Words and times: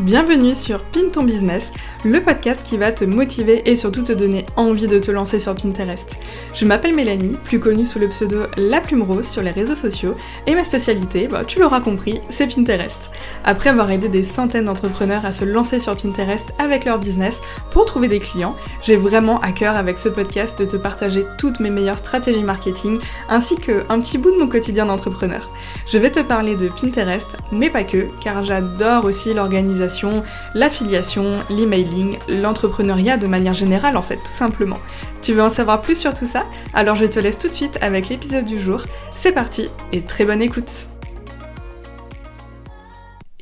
Bienvenue 0.00 0.54
sur 0.54 0.84
Pin 0.84 1.08
ton 1.10 1.22
business, 1.22 1.72
le 2.04 2.22
podcast 2.22 2.60
qui 2.62 2.76
va 2.76 2.92
te 2.92 3.06
motiver 3.06 3.62
et 3.64 3.76
surtout 3.76 4.02
te 4.02 4.12
donner 4.12 4.44
envie 4.54 4.88
de 4.88 4.98
te 4.98 5.10
lancer 5.10 5.38
sur 5.38 5.54
Pinterest. 5.54 6.18
Je 6.54 6.66
m'appelle 6.66 6.94
Mélanie, 6.94 7.38
plus 7.44 7.58
connue 7.58 7.86
sous 7.86 7.98
le 7.98 8.08
pseudo 8.08 8.42
La 8.58 8.82
Plume 8.82 9.00
Rose 9.00 9.26
sur 9.26 9.40
les 9.40 9.52
réseaux 9.52 9.74
sociaux, 9.74 10.14
et 10.46 10.54
ma 10.54 10.64
spécialité, 10.64 11.28
bah, 11.28 11.44
tu 11.46 11.60
l'auras 11.60 11.80
compris, 11.80 12.20
c'est 12.28 12.46
Pinterest. 12.46 13.10
Après 13.42 13.70
avoir 13.70 13.90
aidé 13.90 14.08
des 14.08 14.22
centaines 14.22 14.66
d'entrepreneurs 14.66 15.24
à 15.24 15.32
se 15.32 15.46
lancer 15.46 15.80
sur 15.80 15.96
Pinterest 15.96 16.44
avec 16.58 16.84
leur 16.84 16.98
business 16.98 17.40
pour 17.70 17.86
trouver 17.86 18.08
des 18.08 18.20
clients, 18.20 18.54
j'ai 18.82 18.96
vraiment 18.96 19.40
à 19.40 19.52
cœur 19.52 19.76
avec 19.76 19.96
ce 19.96 20.10
podcast 20.10 20.58
de 20.58 20.66
te 20.66 20.76
partager 20.76 21.24
toutes 21.38 21.58
mes 21.58 21.70
meilleures 21.70 21.96
stratégies 21.96 22.44
marketing 22.44 22.98
ainsi 23.30 23.56
qu'un 23.56 24.00
petit 24.00 24.18
bout 24.18 24.30
de 24.30 24.38
mon 24.38 24.48
quotidien 24.48 24.84
d'entrepreneur. 24.84 25.48
Je 25.90 25.96
vais 25.96 26.10
te 26.10 26.20
parler 26.20 26.54
de 26.54 26.68
Pinterest, 26.68 27.38
mais 27.50 27.70
pas 27.70 27.84
que, 27.84 28.08
car 28.22 28.44
j'adore 28.44 29.06
aussi 29.06 29.32
l'organisation 29.32 29.85
l'affiliation, 30.54 31.42
l'emailing, 31.50 32.18
l'entrepreneuriat 32.28 33.16
de 33.16 33.26
manière 33.26 33.54
générale 33.54 33.96
en 33.96 34.02
fait, 34.02 34.16
tout 34.16 34.32
simplement. 34.32 34.78
Tu 35.22 35.32
veux 35.32 35.42
en 35.42 35.50
savoir 35.50 35.82
plus 35.82 35.98
sur 35.98 36.14
tout 36.14 36.26
ça? 36.26 36.42
Alors 36.74 36.96
je 36.96 37.04
te 37.04 37.18
laisse 37.18 37.38
tout 37.38 37.48
de 37.48 37.52
suite 37.52 37.78
avec 37.80 38.08
l'épisode 38.08 38.44
du 38.44 38.58
jour. 38.58 38.82
C'est 39.14 39.32
parti 39.32 39.68
et 39.92 40.02
très 40.02 40.24
bonne 40.24 40.42
écoute 40.42 40.95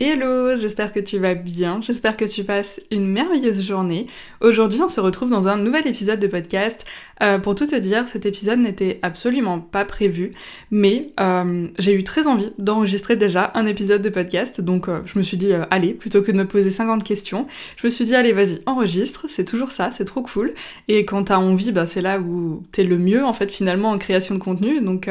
Hello, 0.01 0.57
j'espère 0.57 0.93
que 0.93 0.99
tu 0.99 1.19
vas 1.19 1.37
bien, 1.37 1.81
j'espère 1.81 2.17
que 2.17 2.25
tu 2.25 2.43
passes 2.43 2.81
une 2.91 3.07
merveilleuse 3.07 3.63
journée. 3.63 4.09
Aujourd'hui 4.41 4.83
on 4.83 4.89
se 4.89 5.01
retrouve 5.01 5.31
dans 5.31 5.47
un 5.47 5.57
nouvel 5.57 5.87
épisode 5.87 6.19
de 6.19 6.27
podcast. 6.27 6.85
Euh, 7.23 7.39
pour 7.39 7.55
tout 7.55 7.69
te 7.69 7.77
dire, 7.77 8.09
cet 8.09 8.27
épisode 8.27 8.59
n'était 8.59 8.99
absolument 9.03 9.61
pas 9.61 9.85
prévu, 9.85 10.33
mais 10.73 11.13
euh, 11.21 11.69
j'ai 11.79 11.95
eu 11.95 12.03
très 12.03 12.27
envie 12.27 12.51
d'enregistrer 12.59 13.15
déjà 13.15 13.53
un 13.55 13.67
épisode 13.67 14.03
de 14.03 14.09
podcast, 14.09 14.61
donc 14.61 14.89
euh, 14.89 15.01
je 15.05 15.17
me 15.17 15.23
suis 15.23 15.37
dit 15.37 15.53
allez, 15.71 15.95
plutôt 15.95 16.23
que 16.23 16.33
de 16.33 16.37
me 16.39 16.49
poser 16.49 16.71
50 16.71 17.05
questions, 17.05 17.47
je 17.77 17.87
me 17.87 17.91
suis 17.91 18.05
dit 18.05 18.17
allez 18.17 18.33
vas-y, 18.33 18.59
enregistre, 18.67 19.27
c'est 19.29 19.45
toujours 19.45 19.71
ça, 19.71 19.93
c'est 19.93 20.05
trop 20.05 20.23
cool. 20.23 20.55
Et 20.89 21.05
quand 21.05 21.23
t'as 21.23 21.39
envie, 21.39 21.71
bah, 21.71 21.87
c'est 21.87 22.03
là 22.03 22.19
où 22.19 22.65
t'es 22.73 22.83
le 22.83 22.99
mieux 22.99 23.25
en 23.25 23.33
fait 23.33 23.53
finalement 23.53 23.91
en 23.91 23.99
création 23.99 24.35
de 24.35 24.41
contenu, 24.41 24.81
donc 24.81 25.09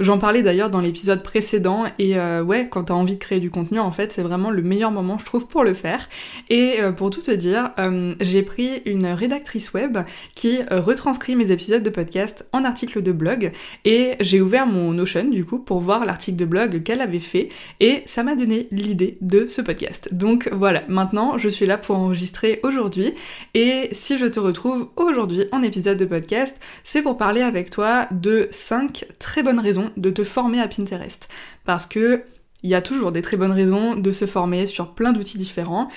j'en 0.00 0.18
parlais 0.18 0.42
d'ailleurs 0.42 0.70
dans 0.70 0.80
l'épisode 0.80 1.22
précédent, 1.22 1.84
et 2.00 2.18
ouais, 2.18 2.66
quand 2.68 2.84
t'as 2.84 2.94
envie 2.94 3.14
de 3.14 3.20
créer 3.20 3.38
du 3.38 3.50
contenu 3.50 3.78
en 3.78 3.92
fait, 3.92 4.16
c'est 4.16 4.22
vraiment 4.26 4.50
le 4.50 4.62
meilleur 4.62 4.90
moment, 4.90 5.18
je 5.18 5.24
trouve, 5.24 5.46
pour 5.46 5.64
le 5.64 5.74
faire. 5.74 6.08
Et 6.50 6.80
euh, 6.80 6.92
pour 6.92 7.10
tout 7.10 7.22
te 7.22 7.30
dire, 7.30 7.70
euh, 7.78 8.14
j'ai 8.20 8.42
pris 8.42 8.82
une 8.84 9.06
rédactrice 9.06 9.72
web 9.72 9.98
qui 10.34 10.58
euh, 10.70 10.80
retranscrit 10.80 11.36
mes 11.36 11.50
épisodes 11.50 11.82
de 11.82 11.90
podcast 11.90 12.46
en 12.52 12.64
articles 12.64 13.02
de 13.02 13.12
blog 13.12 13.52
et 13.84 14.14
j'ai 14.20 14.40
ouvert 14.40 14.66
mon 14.66 14.92
Notion 14.92 15.24
du 15.24 15.44
coup 15.44 15.58
pour 15.58 15.80
voir 15.80 16.04
l'article 16.04 16.36
de 16.36 16.44
blog 16.44 16.82
qu'elle 16.82 17.00
avait 17.00 17.18
fait 17.18 17.48
et 17.80 18.02
ça 18.06 18.22
m'a 18.22 18.34
donné 18.34 18.68
l'idée 18.70 19.18
de 19.20 19.46
ce 19.46 19.60
podcast. 19.60 20.08
Donc 20.12 20.48
voilà, 20.52 20.82
maintenant 20.88 21.38
je 21.38 21.48
suis 21.48 21.66
là 21.66 21.78
pour 21.78 21.96
enregistrer 21.96 22.60
aujourd'hui 22.62 23.12
et 23.54 23.88
si 23.92 24.18
je 24.18 24.26
te 24.26 24.40
retrouve 24.40 24.88
aujourd'hui 24.96 25.44
en 25.52 25.62
épisode 25.62 25.98
de 25.98 26.04
podcast, 26.04 26.56
c'est 26.84 27.02
pour 27.02 27.16
parler 27.16 27.42
avec 27.42 27.70
toi 27.70 28.06
de 28.10 28.48
5 28.50 29.04
très 29.18 29.42
bonnes 29.42 29.60
raisons 29.60 29.90
de 29.96 30.10
te 30.10 30.24
former 30.24 30.60
à 30.60 30.68
Pinterest. 30.68 31.28
Parce 31.64 31.86
que 31.86 32.22
il 32.66 32.70
y 32.70 32.74
a 32.74 32.82
toujours 32.82 33.12
des 33.12 33.22
très 33.22 33.36
bonnes 33.36 33.52
raisons 33.52 33.94
de 33.94 34.10
se 34.10 34.26
former 34.26 34.66
sur 34.66 34.92
plein 34.92 35.12
d'outils 35.12 35.38
différents. 35.38 35.88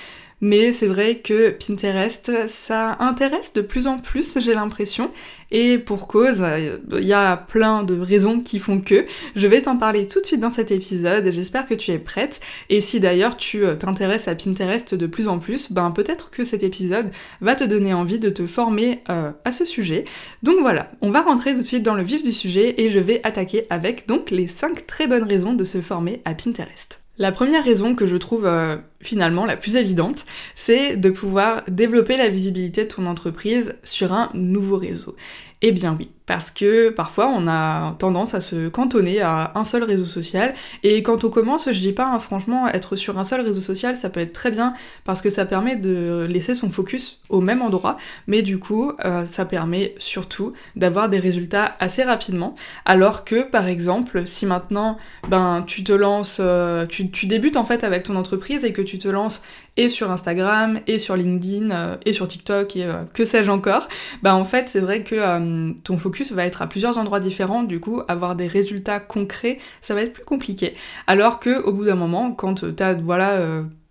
Mais 0.41 0.71
c'est 0.71 0.87
vrai 0.87 1.15
que 1.17 1.49
Pinterest, 1.49 2.47
ça 2.47 2.97
intéresse 2.99 3.53
de 3.53 3.61
plus 3.61 3.87
en 3.87 3.99
plus, 3.99 4.39
j'ai 4.39 4.53
l'impression. 4.53 5.11
Et 5.51 5.79
pour 5.79 6.07
cause, 6.07 6.43
il 6.91 7.03
y 7.05 7.13
a 7.13 7.35
plein 7.35 7.83
de 7.83 7.99
raisons 7.99 8.39
qui 8.39 8.59
font 8.59 8.79
que. 8.81 9.05
Je 9.35 9.47
vais 9.47 9.61
t'en 9.61 9.77
parler 9.77 10.07
tout 10.07 10.21
de 10.21 10.25
suite 10.25 10.39
dans 10.39 10.51
cet 10.51 10.71
épisode 10.71 11.25
et 11.25 11.31
j'espère 11.31 11.67
que 11.67 11.73
tu 11.73 11.91
es 11.91 11.97
prête. 11.97 12.39
Et 12.69 12.81
si 12.81 12.99
d'ailleurs 12.99 13.35
tu 13.35 13.65
euh, 13.65 13.75
t'intéresses 13.75 14.27
à 14.27 14.35
Pinterest 14.35 14.93
de 14.93 15.07
plus 15.07 15.27
en 15.27 15.39
plus, 15.39 15.71
ben 15.71 15.91
peut-être 15.91 16.29
que 16.29 16.43
cet 16.45 16.63
épisode 16.63 17.11
va 17.41 17.55
te 17.55 17.63
donner 17.63 17.93
envie 17.93 18.19
de 18.19 18.29
te 18.29 18.45
former 18.45 19.01
euh, 19.09 19.31
à 19.43 19.51
ce 19.51 19.65
sujet. 19.65 20.05
Donc 20.43 20.59
voilà, 20.59 20.91
on 21.01 21.09
va 21.09 21.21
rentrer 21.21 21.53
tout 21.53 21.59
de 21.59 21.63
suite 21.63 21.83
dans 21.83 21.95
le 21.95 22.03
vif 22.03 22.23
du 22.23 22.31
sujet 22.31 22.75
et 22.81 22.89
je 22.89 22.99
vais 22.99 23.21
attaquer 23.23 23.65
avec 23.69 24.07
donc 24.07 24.29
les 24.29 24.47
5 24.47 24.85
très 24.85 25.07
bonnes 25.07 25.23
raisons 25.23 25.53
de 25.53 25.63
se 25.63 25.81
former 25.81 26.21
à 26.25 26.35
Pinterest. 26.35 26.98
La 27.19 27.33
première 27.33 27.65
raison 27.65 27.95
que 27.95 28.07
je 28.07 28.15
trouve 28.15 28.45
euh, 28.45 28.77
finalement 29.01 29.45
la 29.45 29.57
plus 29.57 29.75
évidente, 29.75 30.25
c'est 30.55 30.95
de 30.95 31.09
pouvoir 31.09 31.63
développer 31.67 32.15
la 32.15 32.29
visibilité 32.29 32.85
de 32.85 32.89
ton 32.89 33.05
entreprise 33.05 33.77
sur 33.83 34.13
un 34.13 34.29
nouveau 34.33 34.77
réseau. 34.77 35.17
Eh 35.61 35.73
bien 35.73 35.93
oui, 35.99 36.09
parce 36.25 36.51
que 36.51 36.89
parfois 36.89 37.27
on 37.27 37.45
a 37.45 37.93
tendance 37.99 38.33
à 38.33 38.39
se 38.39 38.69
cantonner 38.69 39.19
à 39.19 39.51
un 39.55 39.65
seul 39.65 39.83
réseau 39.83 40.05
social. 40.05 40.53
Et 40.83 41.03
quand 41.03 41.25
on 41.25 41.29
commence, 41.29 41.69
je 41.69 41.79
dis 41.81 41.91
pas 41.91 42.05
hein, 42.05 42.17
franchement 42.17 42.69
être 42.69 42.95
sur 42.95 43.19
un 43.19 43.25
seul 43.25 43.41
réseau 43.41 43.59
social, 43.59 43.97
ça 43.97 44.09
peut 44.09 44.21
être 44.21 44.31
très 44.31 44.51
bien 44.51 44.73
parce 45.03 45.21
que 45.21 45.29
ça 45.29 45.45
permet 45.45 45.75
de 45.75 46.25
laisser 46.29 46.55
son 46.55 46.69
focus 46.69 47.19
au 47.27 47.41
même 47.41 47.61
endroit, 47.61 47.97
mais 48.25 48.41
du 48.41 48.57
coup 48.57 48.93
euh, 49.03 49.25
ça 49.25 49.43
permet 49.43 49.95
surtout 49.97 50.53
d'avoir 50.77 51.09
des 51.09 51.19
résultats 51.19 51.75
assez 51.81 52.03
rapidement. 52.03 52.55
Alors 52.85 53.25
que 53.25 53.43
par 53.43 53.67
exemple 53.67 54.21
si 54.25 54.45
maintenant 54.45 54.97
ben 55.27 55.65
tu 55.67 55.83
te 55.83 55.91
lances, 55.91 56.37
euh, 56.39 56.85
tu, 56.85 57.11
tu 57.11 57.25
débutes 57.25 57.57
en 57.57 57.65
fait 57.65 57.83
avec 57.83 58.03
ton 58.03 58.15
entreprise 58.15 58.63
et 58.63 58.71
que 58.71 58.81
tu 58.81 58.97
te 58.97 59.09
lances 59.09 59.43
et 59.79 59.87
sur 59.87 60.11
Instagram, 60.11 60.81
et 60.87 60.99
sur 60.99 61.15
LinkedIn, 61.15 61.71
euh, 61.71 61.95
et 62.05 62.11
sur 62.11 62.27
TikTok, 62.27 62.75
et 62.75 62.83
euh, 62.83 63.05
que 63.13 63.23
sais-je 63.23 63.49
encore, 63.49 63.87
bah 64.21 64.35
en 64.35 64.43
fait 64.43 64.67
c'est 64.67 64.81
vrai 64.81 65.05
que 65.05 65.15
euh, 65.15 65.71
ton 65.85 65.97
focus 65.97 66.33
va 66.33 66.45
être 66.45 66.61
à 66.61 66.67
plusieurs 66.67 66.97
endroits 66.97 67.21
différents, 67.21 67.63
du 67.63 67.79
coup 67.79 68.01
avoir 68.09 68.35
des 68.35 68.47
résultats 68.47 68.99
concrets, 68.99 69.57
ça 69.79 69.95
va 69.95 70.01
être 70.01 70.11
plus 70.11 70.25
compliqué. 70.25 70.73
Alors 71.07 71.39
que 71.39 71.63
au 71.63 71.71
bout 71.71 71.85
d'un 71.85 71.95
moment, 71.95 72.33
quand 72.33 72.55
tu 72.55 72.83
as 72.83 72.93
voilà 72.95 73.39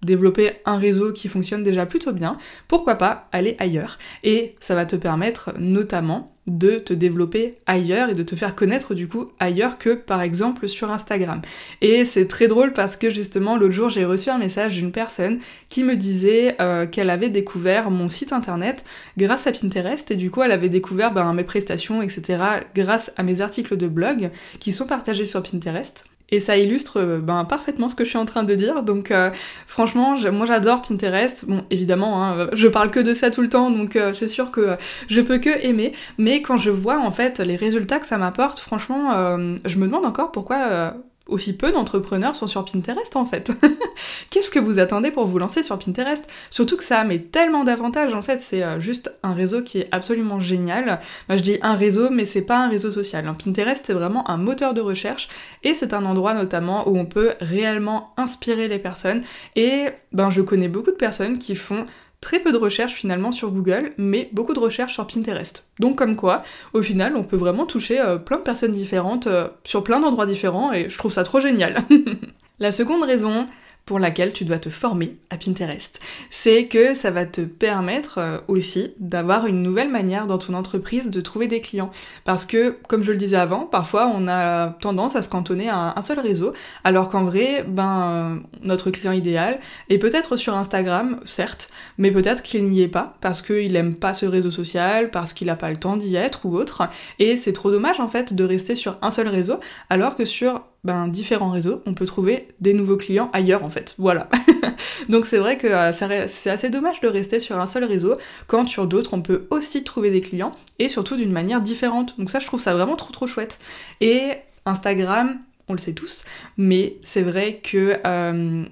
développer 0.02 0.52
un 0.64 0.78
réseau 0.78 1.12
qui 1.12 1.28
fonctionne 1.28 1.62
déjà 1.62 1.86
plutôt 1.86 2.12
bien, 2.12 2.38
pourquoi 2.68 2.94
pas 2.94 3.28
aller 3.32 3.56
ailleurs 3.58 3.98
Et 4.22 4.54
ça 4.60 4.74
va 4.74 4.86
te 4.86 4.96
permettre 4.96 5.54
notamment 5.58 6.34
de 6.48 6.76
te 6.78 6.94
développer 6.94 7.58
ailleurs 7.66 8.08
et 8.08 8.14
de 8.14 8.22
te 8.22 8.34
faire 8.34 8.54
connaître 8.54 8.94
du 8.94 9.06
coup 9.06 9.30
ailleurs 9.38 9.78
que 9.78 9.94
par 9.94 10.22
exemple 10.22 10.66
sur 10.68 10.90
Instagram. 10.90 11.42
Et 11.82 12.04
c'est 12.04 12.26
très 12.26 12.48
drôle 12.48 12.72
parce 12.72 12.96
que 12.96 13.10
justement 13.10 13.56
l'autre 13.56 13.74
jour 13.74 13.90
j'ai 13.90 14.04
reçu 14.04 14.30
un 14.30 14.38
message 14.38 14.74
d'une 14.74 14.92
personne 14.92 15.40
qui 15.68 15.84
me 15.84 15.94
disait 15.96 16.56
euh, 16.60 16.86
qu'elle 16.86 17.10
avait 17.10 17.28
découvert 17.28 17.90
mon 17.90 18.08
site 18.08 18.32
internet 18.32 18.84
grâce 19.18 19.46
à 19.46 19.52
Pinterest 19.52 20.10
et 20.10 20.16
du 20.16 20.30
coup 20.30 20.42
elle 20.42 20.52
avait 20.52 20.70
découvert 20.70 21.12
ben, 21.12 21.32
mes 21.34 21.44
prestations 21.44 22.00
etc 22.00 22.42
grâce 22.74 23.12
à 23.16 23.22
mes 23.22 23.40
articles 23.42 23.76
de 23.76 23.86
blog 23.86 24.30
qui 24.58 24.72
sont 24.72 24.86
partagés 24.86 25.26
sur 25.26 25.42
Pinterest. 25.42 26.04
Et 26.30 26.40
ça 26.40 26.58
illustre 26.58 26.98
euh, 26.98 27.18
ben, 27.18 27.44
parfaitement 27.44 27.88
ce 27.88 27.94
que 27.94 28.04
je 28.04 28.10
suis 28.10 28.18
en 28.18 28.24
train 28.24 28.44
de 28.44 28.54
dire. 28.54 28.82
Donc 28.82 29.10
euh, 29.10 29.30
franchement, 29.66 30.16
moi 30.30 30.46
j'adore 30.46 30.82
Pinterest. 30.82 31.46
Bon, 31.46 31.64
évidemment, 31.70 32.24
hein, 32.24 32.48
je 32.52 32.68
parle 32.68 32.90
que 32.90 33.00
de 33.00 33.14
ça 33.14 33.30
tout 33.30 33.42
le 33.42 33.48
temps, 33.48 33.70
donc 33.70 33.96
euh, 33.96 34.12
c'est 34.14 34.28
sûr 34.28 34.50
que 34.50 34.76
je 35.08 35.20
peux 35.20 35.38
que 35.38 35.64
aimer. 35.64 35.92
Mais 36.18 36.42
quand 36.42 36.56
je 36.56 36.70
vois 36.70 36.98
en 36.98 37.10
fait 37.10 37.40
les 37.40 37.56
résultats 37.56 37.98
que 37.98 38.06
ça 38.06 38.18
m'apporte, 38.18 38.58
franchement, 38.58 39.36
je 39.64 39.78
me 39.78 39.86
demande 39.86 40.04
encore 40.04 40.32
pourquoi 40.32 40.94
aussi 41.28 41.56
peu 41.56 41.70
d'entrepreneurs 41.72 42.34
sont 42.34 42.46
sur 42.46 42.64
Pinterest 42.64 43.14
en 43.16 43.24
fait. 43.24 43.52
Qu'est-ce 44.30 44.50
que 44.50 44.58
vous 44.58 44.78
attendez 44.78 45.10
pour 45.10 45.26
vous 45.26 45.38
lancer 45.38 45.62
sur 45.62 45.78
Pinterest? 45.78 46.28
Surtout 46.50 46.76
que 46.76 46.84
ça 46.84 46.98
a 46.98 47.04
mais 47.04 47.18
tellement 47.18 47.64
d'avantages 47.64 48.14
en 48.14 48.22
fait, 48.22 48.40
c'est 48.40 48.62
euh, 48.62 48.80
juste 48.80 49.14
un 49.22 49.34
réseau 49.34 49.62
qui 49.62 49.78
est 49.78 49.88
absolument 49.92 50.40
génial. 50.40 51.00
Moi 51.28 51.36
je 51.36 51.42
dis 51.42 51.58
un 51.62 51.74
réseau 51.74 52.10
mais 52.10 52.24
c'est 52.24 52.42
pas 52.42 52.64
un 52.64 52.68
réseau 52.68 52.90
social. 52.90 53.26
Hein. 53.28 53.34
Pinterest 53.34 53.84
c'est 53.84 53.92
vraiment 53.92 54.28
un 54.30 54.36
moteur 54.36 54.74
de 54.74 54.80
recherche 54.80 55.28
et 55.62 55.74
c'est 55.74 55.94
un 55.94 56.04
endroit 56.04 56.34
notamment 56.34 56.88
où 56.88 56.98
on 56.98 57.06
peut 57.06 57.34
réellement 57.40 58.14
inspirer 58.16 58.68
les 58.68 58.78
personnes 58.78 59.22
et 59.54 59.86
ben 60.12 60.30
je 60.30 60.40
connais 60.40 60.68
beaucoup 60.68 60.90
de 60.90 60.96
personnes 60.96 61.38
qui 61.38 61.54
font 61.54 61.86
très 62.20 62.40
peu 62.40 62.52
de 62.52 62.56
recherches 62.56 62.94
finalement 62.94 63.32
sur 63.32 63.50
Google, 63.50 63.92
mais 63.96 64.28
beaucoup 64.32 64.54
de 64.54 64.58
recherches 64.58 64.94
sur 64.94 65.06
Pinterest. 65.06 65.64
Donc 65.78 65.96
comme 65.96 66.16
quoi, 66.16 66.42
au 66.72 66.82
final, 66.82 67.16
on 67.16 67.24
peut 67.24 67.36
vraiment 67.36 67.66
toucher 67.66 68.00
euh, 68.00 68.16
plein 68.16 68.38
de 68.38 68.42
personnes 68.42 68.72
différentes 68.72 69.26
euh, 69.26 69.48
sur 69.64 69.84
plein 69.84 70.00
d'endroits 70.00 70.26
différents 70.26 70.72
et 70.72 70.90
je 70.90 70.98
trouve 70.98 71.12
ça 71.12 71.22
trop 71.22 71.40
génial. 71.40 71.84
La 72.58 72.72
seconde 72.72 73.04
raison, 73.04 73.46
pour 73.88 73.98
laquelle 73.98 74.34
tu 74.34 74.44
dois 74.44 74.58
te 74.58 74.68
former 74.68 75.16
à 75.30 75.38
Pinterest. 75.38 75.98
C'est 76.28 76.66
que 76.66 76.92
ça 76.92 77.10
va 77.10 77.24
te 77.24 77.40
permettre 77.40 78.18
euh, 78.18 78.38
aussi 78.46 78.92
d'avoir 78.98 79.46
une 79.46 79.62
nouvelle 79.62 79.88
manière 79.88 80.26
dans 80.26 80.36
ton 80.36 80.52
entreprise 80.52 81.08
de 81.08 81.20
trouver 81.22 81.46
des 81.46 81.62
clients. 81.62 81.90
Parce 82.26 82.44
que, 82.44 82.76
comme 82.86 83.02
je 83.02 83.12
le 83.12 83.16
disais 83.16 83.38
avant, 83.38 83.64
parfois 83.64 84.06
on 84.14 84.28
a 84.28 84.76
tendance 84.82 85.16
à 85.16 85.22
se 85.22 85.30
cantonner 85.30 85.70
à 85.70 85.94
un 85.96 86.02
seul 86.02 86.20
réseau, 86.20 86.52
alors 86.84 87.08
qu'en 87.08 87.24
vrai, 87.24 87.64
ben, 87.66 88.10
euh, 88.10 88.36
notre 88.60 88.90
client 88.90 89.12
idéal 89.12 89.58
est 89.88 89.96
peut-être 89.96 90.36
sur 90.36 90.54
Instagram, 90.54 91.20
certes, 91.24 91.70
mais 91.96 92.10
peut-être 92.10 92.42
qu'il 92.42 92.66
n'y 92.66 92.82
est 92.82 92.88
pas, 92.88 93.16
parce 93.22 93.40
qu'il 93.40 93.74
aime 93.74 93.94
pas 93.94 94.12
ce 94.12 94.26
réseau 94.26 94.50
social, 94.50 95.10
parce 95.10 95.32
qu'il 95.32 95.46
n'a 95.46 95.56
pas 95.56 95.70
le 95.70 95.78
temps 95.78 95.96
d'y 95.96 96.14
être 96.14 96.44
ou 96.44 96.54
autre. 96.58 96.82
Et 97.18 97.38
c'est 97.38 97.54
trop 97.54 97.70
dommage 97.70 98.00
en 98.00 98.08
fait 98.08 98.34
de 98.34 98.44
rester 98.44 98.76
sur 98.76 98.98
un 99.00 99.10
seul 99.10 99.28
réseau, 99.28 99.60
alors 99.88 100.14
que 100.14 100.26
sur 100.26 100.62
ben, 100.84 101.08
différents 101.08 101.50
réseaux, 101.50 101.82
on 101.86 101.94
peut 101.94 102.06
trouver 102.06 102.48
des 102.60 102.72
nouveaux 102.72 102.96
clients 102.96 103.30
ailleurs 103.32 103.64
en 103.64 103.70
fait. 103.70 103.94
Voilà. 103.98 104.28
Donc 105.08 105.26
c'est 105.26 105.38
vrai 105.38 105.58
que 105.58 105.66
euh, 105.66 105.92
c'est 106.28 106.50
assez 106.50 106.70
dommage 106.70 107.00
de 107.00 107.08
rester 107.08 107.40
sur 107.40 107.58
un 107.58 107.66
seul 107.66 107.84
réseau 107.84 108.16
quand 108.46 108.66
sur 108.66 108.86
d'autres 108.86 109.14
on 109.14 109.22
peut 109.22 109.46
aussi 109.50 109.82
trouver 109.82 110.10
des 110.10 110.20
clients 110.20 110.52
et 110.78 110.88
surtout 110.88 111.16
d'une 111.16 111.32
manière 111.32 111.60
différente. 111.60 112.18
Donc 112.18 112.30
ça 112.30 112.38
je 112.38 112.46
trouve 112.46 112.60
ça 112.60 112.74
vraiment 112.74 112.96
trop 112.96 113.12
trop 113.12 113.26
chouette. 113.26 113.58
Et 114.00 114.30
Instagram, 114.66 115.38
on 115.68 115.72
le 115.72 115.78
sait 115.78 115.94
tous, 115.94 116.24
mais 116.56 116.96
c'est 117.02 117.22
vrai 117.22 117.60
que 117.62 117.98
euh, 118.06 118.64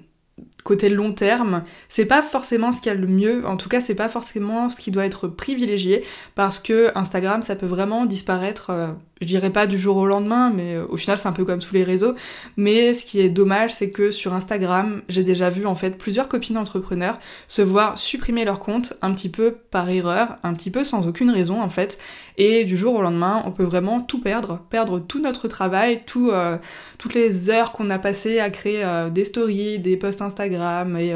côté 0.67 0.89
long 0.89 1.13
terme, 1.13 1.63
c'est 1.87 2.05
pas 2.05 2.21
forcément 2.21 2.73
ce 2.73 2.81
qu'il 2.81 2.91
y 2.91 2.95
a 2.95 2.97
le 2.99 3.07
mieux, 3.07 3.47
en 3.47 3.55
tout 3.55 3.69
cas 3.69 3.79
c'est 3.79 3.95
pas 3.95 4.09
forcément 4.09 4.69
ce 4.69 4.75
qui 4.75 4.91
doit 4.91 5.05
être 5.05 5.29
privilégié, 5.29 6.03
parce 6.35 6.59
que 6.59 6.91
Instagram 6.93 7.41
ça 7.41 7.55
peut 7.55 7.65
vraiment 7.65 8.05
disparaître, 8.05 8.69
euh, 8.71 8.87
je 9.21 9.27
dirais 9.27 9.49
pas 9.49 9.65
du 9.65 9.77
jour 9.77 9.95
au 9.95 10.05
lendemain, 10.05 10.51
mais 10.53 10.75
euh, 10.75 10.85
au 10.89 10.97
final 10.97 11.17
c'est 11.17 11.29
un 11.29 11.31
peu 11.31 11.45
comme 11.45 11.59
tous 11.59 11.73
les 11.73 11.85
réseaux, 11.85 12.15
mais 12.57 12.93
ce 12.93 13.05
qui 13.05 13.21
est 13.21 13.29
dommage 13.29 13.73
c'est 13.73 13.91
que 13.91 14.11
sur 14.11 14.33
Instagram, 14.33 15.03
j'ai 15.07 15.23
déjà 15.23 15.49
vu 15.49 15.65
en 15.65 15.75
fait 15.75 15.97
plusieurs 15.97 16.27
copines 16.27 16.57
entrepreneurs 16.57 17.17
se 17.47 17.61
voir 17.61 17.97
supprimer 17.97 18.43
leur 18.43 18.59
compte 18.59 18.91
un 19.01 19.13
petit 19.13 19.29
peu 19.29 19.55
par 19.71 19.89
erreur, 19.89 20.35
un 20.43 20.53
petit 20.53 20.69
peu 20.69 20.83
sans 20.83 21.07
aucune 21.07 21.31
raison 21.31 21.61
en 21.61 21.69
fait, 21.69 21.97
et 22.37 22.65
du 22.65 22.75
jour 22.75 22.93
au 22.93 23.01
lendemain 23.01 23.41
on 23.45 23.51
peut 23.51 23.63
vraiment 23.63 24.01
tout 24.01 24.19
perdre, 24.19 24.59
perdre 24.69 24.99
tout 24.99 25.21
notre 25.21 25.47
travail, 25.47 26.03
euh, 26.17 26.57
toutes 26.97 27.13
les 27.13 27.49
heures 27.49 27.71
qu'on 27.71 27.89
a 27.89 27.99
passées 27.99 28.39
à 28.39 28.49
créer 28.49 28.85
des 29.13 29.23
stories, 29.23 29.79
des 29.79 29.95
posts 29.95 30.21
Instagram 30.21 30.56
et 30.97 31.13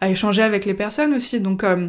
à 0.00 0.08
échanger 0.08 0.42
avec 0.42 0.64
les 0.64 0.74
personnes 0.74 1.14
aussi. 1.14 1.40
Donc 1.40 1.64
euh, 1.64 1.88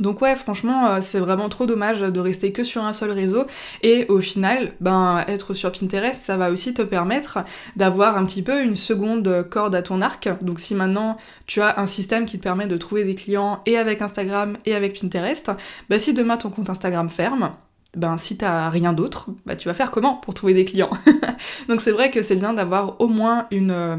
donc 0.00 0.22
ouais, 0.22 0.36
franchement, 0.36 0.86
euh, 0.86 0.98
c'est 1.02 1.18
vraiment 1.18 1.50
trop 1.50 1.66
dommage 1.66 2.00
de 2.00 2.20
rester 2.20 2.50
que 2.50 2.62
sur 2.62 2.82
un 2.82 2.94
seul 2.94 3.10
réseau. 3.10 3.44
Et 3.82 4.06
au 4.08 4.20
final, 4.20 4.72
ben 4.80 5.22
être 5.28 5.52
sur 5.52 5.70
Pinterest, 5.70 6.20
ça 6.20 6.38
va 6.38 6.50
aussi 6.50 6.72
te 6.72 6.80
permettre 6.80 7.40
d'avoir 7.76 8.16
un 8.16 8.24
petit 8.24 8.42
peu 8.42 8.62
une 8.62 8.74
seconde 8.74 9.46
corde 9.50 9.74
à 9.74 9.82
ton 9.82 10.00
arc. 10.00 10.30
Donc 10.40 10.60
si 10.60 10.74
maintenant 10.74 11.18
tu 11.46 11.60
as 11.60 11.78
un 11.78 11.86
système 11.86 12.24
qui 12.24 12.38
te 12.38 12.42
permet 12.42 12.66
de 12.66 12.76
trouver 12.78 13.04
des 13.04 13.14
clients 13.14 13.60
et 13.66 13.76
avec 13.76 14.00
Instagram 14.00 14.56
et 14.64 14.74
avec 14.74 14.98
Pinterest, 14.98 15.50
ben 15.90 15.98
si 15.98 16.14
demain 16.14 16.38
ton 16.38 16.48
compte 16.48 16.70
Instagram 16.70 17.10
ferme, 17.10 17.50
ben 17.94 18.16
si 18.16 18.38
t'as 18.38 18.70
rien 18.70 18.94
d'autre, 18.94 19.28
ben 19.44 19.56
tu 19.56 19.68
vas 19.68 19.74
faire 19.74 19.90
comment 19.90 20.14
pour 20.14 20.32
trouver 20.32 20.54
des 20.54 20.64
clients? 20.64 20.90
Donc 21.68 21.82
c'est 21.82 21.92
vrai 21.92 22.10
que 22.10 22.22
c'est 22.22 22.36
bien 22.36 22.54
d'avoir 22.54 22.98
au 22.98 23.08
moins 23.08 23.46
une, 23.50 23.70
euh, 23.70 23.98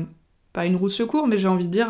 pas 0.53 0.65
une 0.65 0.75
roue 0.75 0.87
de 0.87 0.93
secours, 0.93 1.27
mais 1.27 1.37
j'ai 1.37 1.47
envie 1.47 1.67
de 1.67 1.71
dire 1.71 1.89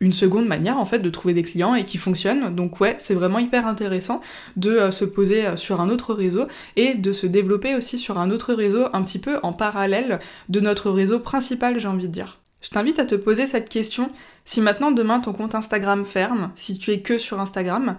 une 0.00 0.12
seconde 0.12 0.46
manière 0.46 0.78
en 0.78 0.84
fait 0.84 0.98
de 0.98 1.10
trouver 1.10 1.34
des 1.34 1.42
clients 1.42 1.74
et 1.74 1.84
qui 1.84 1.98
fonctionne. 1.98 2.54
Donc 2.54 2.80
ouais, 2.80 2.96
c'est 2.98 3.14
vraiment 3.14 3.38
hyper 3.38 3.66
intéressant 3.66 4.20
de 4.56 4.70
euh, 4.70 4.90
se 4.90 5.04
poser 5.04 5.46
euh, 5.46 5.56
sur 5.56 5.80
un 5.80 5.88
autre 5.88 6.14
réseau 6.14 6.46
et 6.76 6.94
de 6.94 7.12
se 7.12 7.26
développer 7.26 7.74
aussi 7.74 7.98
sur 7.98 8.18
un 8.18 8.30
autre 8.30 8.54
réseau 8.54 8.86
un 8.92 9.02
petit 9.02 9.18
peu 9.18 9.38
en 9.42 9.52
parallèle 9.52 10.20
de 10.48 10.60
notre 10.60 10.90
réseau 10.90 11.20
principal, 11.20 11.78
j'ai 11.78 11.88
envie 11.88 12.08
de 12.08 12.12
dire. 12.12 12.40
Je 12.60 12.70
t'invite 12.70 12.98
à 12.98 13.04
te 13.04 13.14
poser 13.14 13.46
cette 13.46 13.68
question. 13.68 14.10
Si 14.44 14.62
maintenant 14.62 14.90
demain 14.90 15.20
ton 15.20 15.34
compte 15.34 15.54
Instagram 15.54 16.04
ferme, 16.04 16.50
si 16.54 16.78
tu 16.78 16.92
es 16.92 17.00
que 17.00 17.18
sur 17.18 17.38
Instagram, 17.40 17.96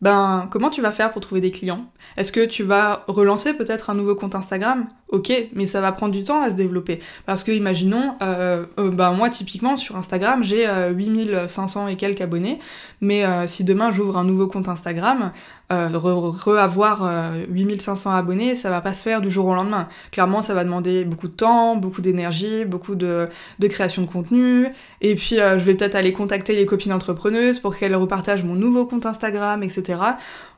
ben 0.00 0.48
comment 0.50 0.70
tu 0.70 0.82
vas 0.82 0.90
faire 0.90 1.12
pour 1.12 1.20
trouver 1.20 1.40
des 1.40 1.50
clients? 1.50 1.86
Est-ce 2.16 2.32
que 2.32 2.44
tu 2.44 2.62
vas 2.62 3.04
relancer 3.08 3.54
peut-être 3.54 3.90
un 3.90 3.94
nouveau 3.94 4.14
compte 4.14 4.34
Instagram? 4.34 4.86
Ok, 5.08 5.32
mais 5.54 5.66
ça 5.66 5.80
va 5.80 5.92
prendre 5.92 6.12
du 6.12 6.24
temps 6.24 6.42
à 6.42 6.50
se 6.50 6.54
développer. 6.54 6.98
Parce 7.26 7.44
que 7.44 7.52
imaginons, 7.52 8.16
euh, 8.22 8.66
euh, 8.78 8.90
ben 8.90 9.12
moi 9.12 9.30
typiquement 9.30 9.76
sur 9.76 9.96
Instagram 9.96 10.42
j'ai 10.42 10.66
8500 10.94 11.84
euh, 11.84 11.88
et 11.88 11.96
quelques 11.96 12.20
abonnés, 12.20 12.58
mais 13.00 13.24
si 13.46 13.62
demain 13.62 13.90
j'ouvre 13.90 14.16
un 14.16 14.24
nouveau 14.24 14.48
compte 14.48 14.68
Instagram, 14.68 15.32
re-avoir 15.70 17.32
8500 17.48 18.12
abonnés, 18.12 18.54
ça 18.54 18.70
va 18.70 18.80
pas 18.80 18.92
se 18.92 19.02
faire 19.02 19.20
du 19.20 19.30
jour 19.30 19.46
au 19.46 19.54
lendemain. 19.54 19.88
Clairement 20.12 20.40
ça 20.40 20.54
va 20.54 20.64
demander 20.64 21.04
beaucoup 21.04 21.28
de 21.28 21.32
temps, 21.32 21.76
beaucoup 21.76 22.00
d'énergie, 22.00 22.64
beaucoup 22.64 22.94
de, 22.94 23.28
création 23.68 24.02
de 24.02 24.06
contenu, 24.06 24.68
et 25.00 25.14
puis 25.14 25.36
je 25.36 25.64
vais 25.64 25.74
peut-être 25.74 25.94
aller 25.94 26.12
contacter 26.12 26.54
les 26.54 26.66
copines 26.66 26.92
entrepreneuses 26.92 27.58
pour 27.60 27.76
qu'elles 27.76 27.96
repartagent 27.96 28.44
mon 28.44 28.54
nouveau 28.54 28.86
compte 28.86 29.06
Instagram, 29.06 29.62
etc. 29.62 29.98